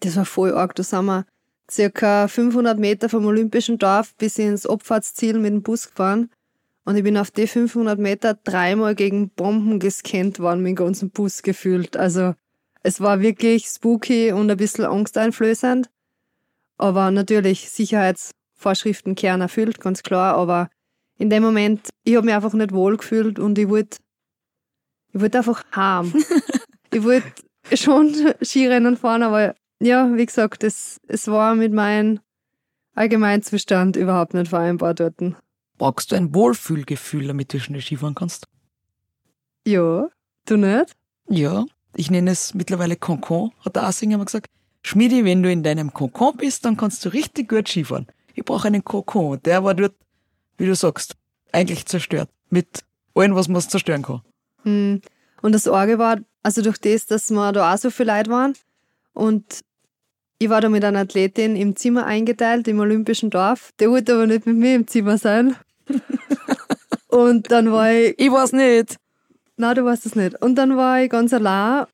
Das 0.00 0.16
war 0.16 0.24
voll 0.24 0.52
arg, 0.52 0.74
da 0.74 0.82
sind 0.82 1.06
wir 1.06 1.24
circa 1.70 2.28
500 2.28 2.78
Meter 2.78 3.08
vom 3.08 3.24
Olympischen 3.26 3.78
Dorf 3.78 4.14
bis 4.16 4.38
ins 4.38 4.66
Abfahrtsziel 4.66 5.38
mit 5.38 5.52
dem 5.52 5.62
Bus 5.62 5.88
gefahren. 5.88 6.30
Und 6.84 6.96
ich 6.96 7.02
bin 7.02 7.16
auf 7.16 7.30
die 7.30 7.48
500 7.48 7.98
Meter 7.98 8.34
dreimal 8.34 8.94
gegen 8.94 9.30
Bomben 9.30 9.80
gescannt 9.80 10.38
worden 10.38 10.62
mit 10.62 10.70
dem 10.70 10.76
ganzen 10.76 11.10
Bus 11.10 11.42
gefühlt. 11.42 11.96
Also 11.96 12.34
es 12.86 13.00
war 13.00 13.20
wirklich 13.20 13.66
spooky 13.66 14.30
und 14.30 14.48
ein 14.48 14.56
bisschen 14.56 14.84
angsteinflößend. 14.84 15.90
Aber 16.78 17.10
natürlich 17.10 17.68
Sicherheitsvorschriften 17.68 19.16
kehren 19.16 19.40
erfüllt, 19.40 19.80
ganz 19.80 20.04
klar. 20.04 20.36
Aber 20.36 20.70
in 21.18 21.28
dem 21.28 21.42
Moment, 21.42 21.88
ich 22.04 22.14
habe 22.14 22.26
mich 22.26 22.34
einfach 22.34 22.52
nicht 22.52 22.72
wohl 22.72 22.96
gefühlt 22.96 23.40
und 23.40 23.58
ich 23.58 23.68
wollte 23.68 23.98
ich 25.12 25.20
wollte 25.20 25.38
einfach 25.38 25.64
heim. 25.74 26.14
ich 26.92 27.02
wollte 27.02 27.32
schon 27.74 28.14
Skirennen 28.40 28.96
fahren, 28.96 29.24
aber 29.24 29.56
ja, 29.80 30.14
wie 30.14 30.26
gesagt, 30.26 30.62
es, 30.62 31.00
es 31.08 31.26
war 31.26 31.56
mit 31.56 31.72
meinem 31.72 32.20
Allgemeinzustand 32.94 33.96
überhaupt 33.96 34.34
nicht 34.34 34.48
vereinbar 34.48 34.94
dort. 34.94 35.16
Brauchst 35.76 36.12
du 36.12 36.16
ein 36.16 36.32
Wohlfühlgefühl, 36.34 37.26
damit 37.26 37.52
du 37.52 37.58
schnell 37.58 37.80
Skifahren 37.80 38.14
kannst? 38.14 38.46
Ja, 39.66 40.08
du 40.44 40.56
nicht? 40.56 40.92
Ja, 41.28 41.64
ich 41.96 42.10
nenne 42.10 42.30
es 42.30 42.54
mittlerweile 42.54 42.96
Konkon, 42.96 43.52
hat 43.64 43.76
der 43.76 43.84
Assing 43.84 44.10
immer 44.10 44.24
gesagt. 44.24 44.48
Schmiedi, 44.82 45.24
wenn 45.24 45.42
du 45.42 45.50
in 45.50 45.62
deinem 45.62 45.92
Kokon 45.92 46.36
bist, 46.36 46.64
dann 46.64 46.76
kannst 46.76 47.04
du 47.04 47.08
richtig 47.08 47.48
gut 47.48 47.68
Skifahren. 47.68 48.06
Ich 48.34 48.44
brauche 48.44 48.68
einen 48.68 48.84
Kokon. 48.84 49.40
Der 49.44 49.64
war 49.64 49.74
dort, 49.74 49.94
wie 50.58 50.66
du 50.66 50.74
sagst, 50.74 51.16
eigentlich 51.52 51.86
zerstört. 51.86 52.28
Mit 52.50 52.84
allem, 53.14 53.34
was 53.34 53.48
man 53.48 53.62
zerstören 53.62 54.02
kann. 54.02 54.22
Hm. 54.62 55.00
Und 55.42 55.52
das 55.52 55.66
Orge 55.66 55.98
war, 55.98 56.18
also 56.42 56.62
durch 56.62 56.78
das, 56.78 57.06
dass 57.06 57.30
wir 57.30 57.52
da 57.52 57.74
auch 57.74 57.78
so 57.78 57.90
viele 57.90 58.16
Leute 58.16 58.30
waren 58.30 58.54
und 59.12 59.64
ich 60.38 60.50
war 60.50 60.60
da 60.60 60.68
mit 60.68 60.84
einer 60.84 61.00
Athletin 61.00 61.56
im 61.56 61.76
Zimmer 61.76 62.04
eingeteilt, 62.04 62.68
im 62.68 62.78
Olympischen 62.78 63.30
Dorf. 63.30 63.72
Der 63.80 63.90
wollte 63.90 64.14
aber 64.14 64.26
nicht 64.26 64.44
mit 64.46 64.56
mir 64.56 64.74
im 64.74 64.86
Zimmer 64.86 65.16
sein. 65.16 65.56
und 67.08 67.50
dann 67.50 67.72
war 67.72 67.90
ich. 67.90 68.14
Ich 68.18 68.30
weiß 68.30 68.52
nicht. 68.52 68.96
Nein, 69.56 69.74
du 69.74 69.84
weißt 69.84 70.06
es 70.06 70.14
nicht. 70.14 70.40
Und 70.42 70.56
dann 70.56 70.76
war 70.76 71.02
ich 71.02 71.10
ganz 71.10 71.32
allein 71.32 71.86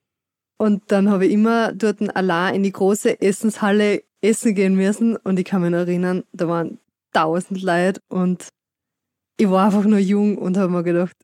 und 0.59 0.83
dann 0.93 1.11
habe 1.11 1.27
ich 1.27 1.33
immer 1.33 1.73
dort 1.73 2.15
allein 2.17 2.57
in 2.57 2.63
die 2.63 2.73
große 2.73 3.21
Essenshalle 3.21 4.03
essen 4.21 4.55
gehen 4.55 4.75
müssen. 4.75 5.17
Und 5.17 5.39
ich 5.39 5.45
kann 5.45 5.63
mich 5.63 5.71
noch 5.71 5.79
erinnern, 5.79 6.25
da 6.33 6.49
waren 6.49 6.79
tausend 7.13 7.63
Leute 7.63 8.01
und 8.09 8.49
ich 9.37 9.51
war 9.51 9.67
einfach 9.67 9.85
nur 9.85 9.99
jung 9.99 10.39
und 10.39 10.57
habe 10.57 10.73
mir 10.73 10.83
gedacht, 10.83 11.17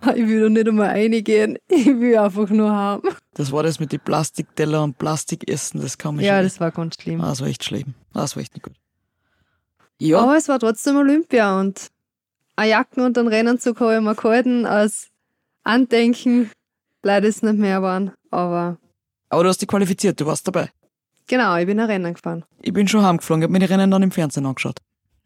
ich 0.14 0.26
will 0.26 0.40
doch 0.40 0.48
nicht 0.48 0.68
einmal 0.68 0.88
reingehen, 0.88 1.58
ich 1.68 1.86
will 1.86 2.16
einfach 2.18 2.48
nur 2.50 2.70
haben. 2.70 3.08
Das 3.34 3.52
war 3.52 3.62
das 3.62 3.80
mit 3.80 3.92
den 3.92 4.00
Plastikteller 4.00 4.82
und 4.82 4.98
Plastikessen, 4.98 5.80
das 5.80 5.98
kam 5.98 6.16
mir 6.16 6.22
Ja, 6.24 6.42
das 6.42 6.60
war 6.60 6.70
ganz 6.70 6.96
schlimm. 7.00 7.20
Ah, 7.20 7.28
das 7.28 7.40
war 7.40 7.48
echt 7.48 7.64
schlimm. 7.64 7.94
Ah, 8.12 8.22
das 8.22 8.36
war 8.36 8.42
echt 8.42 8.54
nicht 8.54 8.64
gut. 8.64 8.74
Ja. 9.98 10.18
Aber 10.18 10.36
es 10.36 10.48
war 10.48 10.58
trotzdem 10.58 10.96
Olympia 10.96 11.60
und 11.60 11.88
eine 12.56 12.70
Jacken 12.70 13.04
und 13.04 13.18
einen 13.18 13.28
Rennanzug 13.28 13.80
habe 13.80 13.96
ich 13.96 14.00
mir 14.00 14.14
gehalten 14.14 14.66
als 14.66 15.08
Andenken. 15.64 16.50
Leider 17.02 17.26
ist 17.26 17.36
es 17.36 17.42
nicht 17.42 17.58
mehr 17.58 17.82
waren. 17.82 18.12
Aber. 18.30 18.78
Aber 19.28 19.42
du 19.42 19.48
hast 19.48 19.60
dich 19.60 19.68
qualifiziert, 19.68 20.20
du 20.20 20.26
warst 20.26 20.46
dabei. 20.46 20.70
Genau, 21.26 21.56
ich 21.56 21.66
bin 21.66 21.80
ein 21.80 21.86
Rennen 21.86 22.14
gefahren. 22.14 22.44
Ich 22.62 22.72
bin 22.72 22.86
schon 22.86 23.02
heimgeflogen, 23.02 23.42
ich 23.42 23.44
habe 23.46 23.52
mir 23.52 23.58
die 23.58 23.64
Rennen 23.64 23.90
dann 23.90 24.02
im 24.02 24.10
Fernsehen 24.10 24.46
angeschaut. 24.46 24.78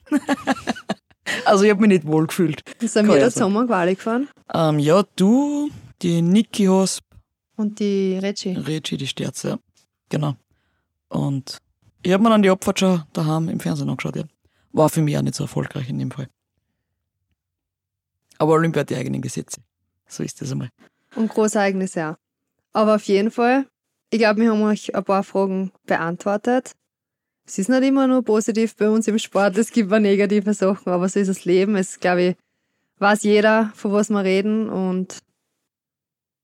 also 1.45 1.65
ich 1.65 1.71
habe 1.71 1.81
mich 1.81 1.89
nicht 1.89 2.07
wohl 2.07 2.27
gefühlt. 2.27 2.63
Sind 2.81 3.09
wir 3.09 3.19
da 3.19 3.31
zusammen 3.31 3.67
Quali 3.67 3.97
gefahren? 3.97 4.29
Ähm, 4.55 4.79
ja, 4.79 5.03
du, 5.17 5.71
die 6.01 6.23
Niki 6.23 6.67
Hosp. 6.67 7.03
Und 7.57 7.81
die 7.81 8.17
Regi. 8.19 8.53
Regi, 8.53 8.97
die 8.97 9.09
Sterze, 9.09 9.49
ja. 9.49 9.59
Genau. 10.09 10.37
Und 11.09 11.59
ich 12.03 12.13
habe 12.13 12.23
mir 12.23 12.31
dann 12.31 12.43
die 12.43 12.51
Abfahrt 12.51 12.79
schon 12.79 13.03
daheim 13.13 13.49
im 13.49 13.59
Fernsehen 13.59 13.91
angeschaut, 13.91 14.17
ja. 14.17 14.25
War 14.73 14.89
für 14.89 15.03
mich 15.03 15.19
auch 15.19 15.23
nicht 15.23 15.35
so 15.35 15.45
erfolgreich 15.45 15.89
in 15.89 15.99
dem 15.99 16.13
Fall. 16.13 16.29
Aber 18.39 18.53
Olympia 18.53 18.81
hat 18.81 18.91
die 18.91 18.97
eigenen 18.97 19.21
Gesetze. 19.21 19.61
So 20.09 20.23
ist 20.23 20.41
das 20.41 20.51
einmal. 20.53 20.71
Und 21.15 21.29
große 21.29 21.59
Ereignisse, 21.59 22.01
ja. 22.01 22.19
Aber 22.73 22.97
auf 22.97 23.05
jeden 23.05 23.31
Fall, 23.31 23.67
ich 24.11 24.19
glaube, 24.19 24.41
wir 24.41 24.51
haben 24.51 24.63
euch 24.63 24.95
ein 24.95 25.05
paar 25.05 25.23
Fragen 25.23 25.73
beantwortet. 25.87 26.73
Es 27.47 27.59
ist 27.59 27.69
nicht 27.69 27.83
immer 27.83 28.07
nur 28.07 28.23
positiv 28.23 28.77
bei 28.77 28.91
uns 28.91 29.09
im 29.09 29.19
Sport, 29.19 29.57
es 29.57 29.71
gibt 29.71 29.93
auch 29.93 29.99
negative 29.99 30.53
Sachen, 30.53 30.93
aber 30.93 31.09
so 31.09 31.19
ist 31.19 31.29
das 31.29 31.45
Leben. 31.45 31.77
Es, 31.77 31.99
glaube 31.99 32.23
ich, 32.23 32.37
weiß 32.99 33.23
jeder, 33.23 33.73
von 33.75 33.93
was 33.93 34.11
wir 34.11 34.23
reden 34.23 34.69
und 34.69 35.19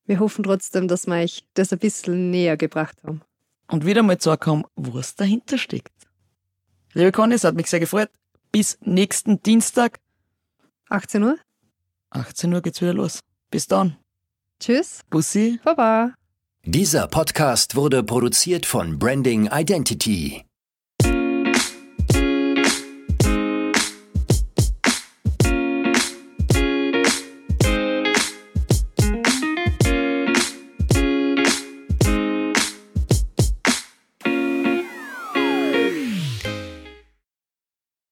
wir 0.07 0.19
hoffen 0.21 0.45
trotzdem, 0.45 0.89
dass 0.89 1.07
wir 1.07 1.17
euch 1.17 1.47
das 1.55 1.73
ein 1.73 1.79
bisschen 1.79 2.31
näher 2.31 2.57
gebracht 2.57 2.97
haben. 3.05 3.23
Und 3.69 3.87
wieder 3.87 4.03
mal 4.03 4.19
zurückkommen, 4.19 4.65
was 4.77 5.15
dahinter 5.15 5.59
steckt. 5.59 5.93
Liebe 6.93 7.13
Conny, 7.13 7.35
es 7.35 7.45
hat 7.45 7.55
mich 7.55 7.69
sehr 7.69 7.81
gefreut. 7.81 8.11
Bis 8.53 8.79
nächsten 8.83 9.43
Dienstag. 9.43 9.99
18 10.91 11.23
Uhr? 11.23 11.39
18 12.11 12.53
Uhr 12.55 12.63
geht's 12.63 12.81
wieder 12.81 12.95
los. 12.95 13.21
Bis 13.55 13.69
dann. 13.69 13.97
Tschüss. 14.59 15.03
Bussi. 15.11 15.61
Baba. 15.63 16.13
Dieser 16.65 17.07
Podcast 17.07 17.77
wurde 17.77 18.03
produziert 18.03 18.67
von 18.67 18.99
Branding 18.99 19.49
Identity. 19.53 20.45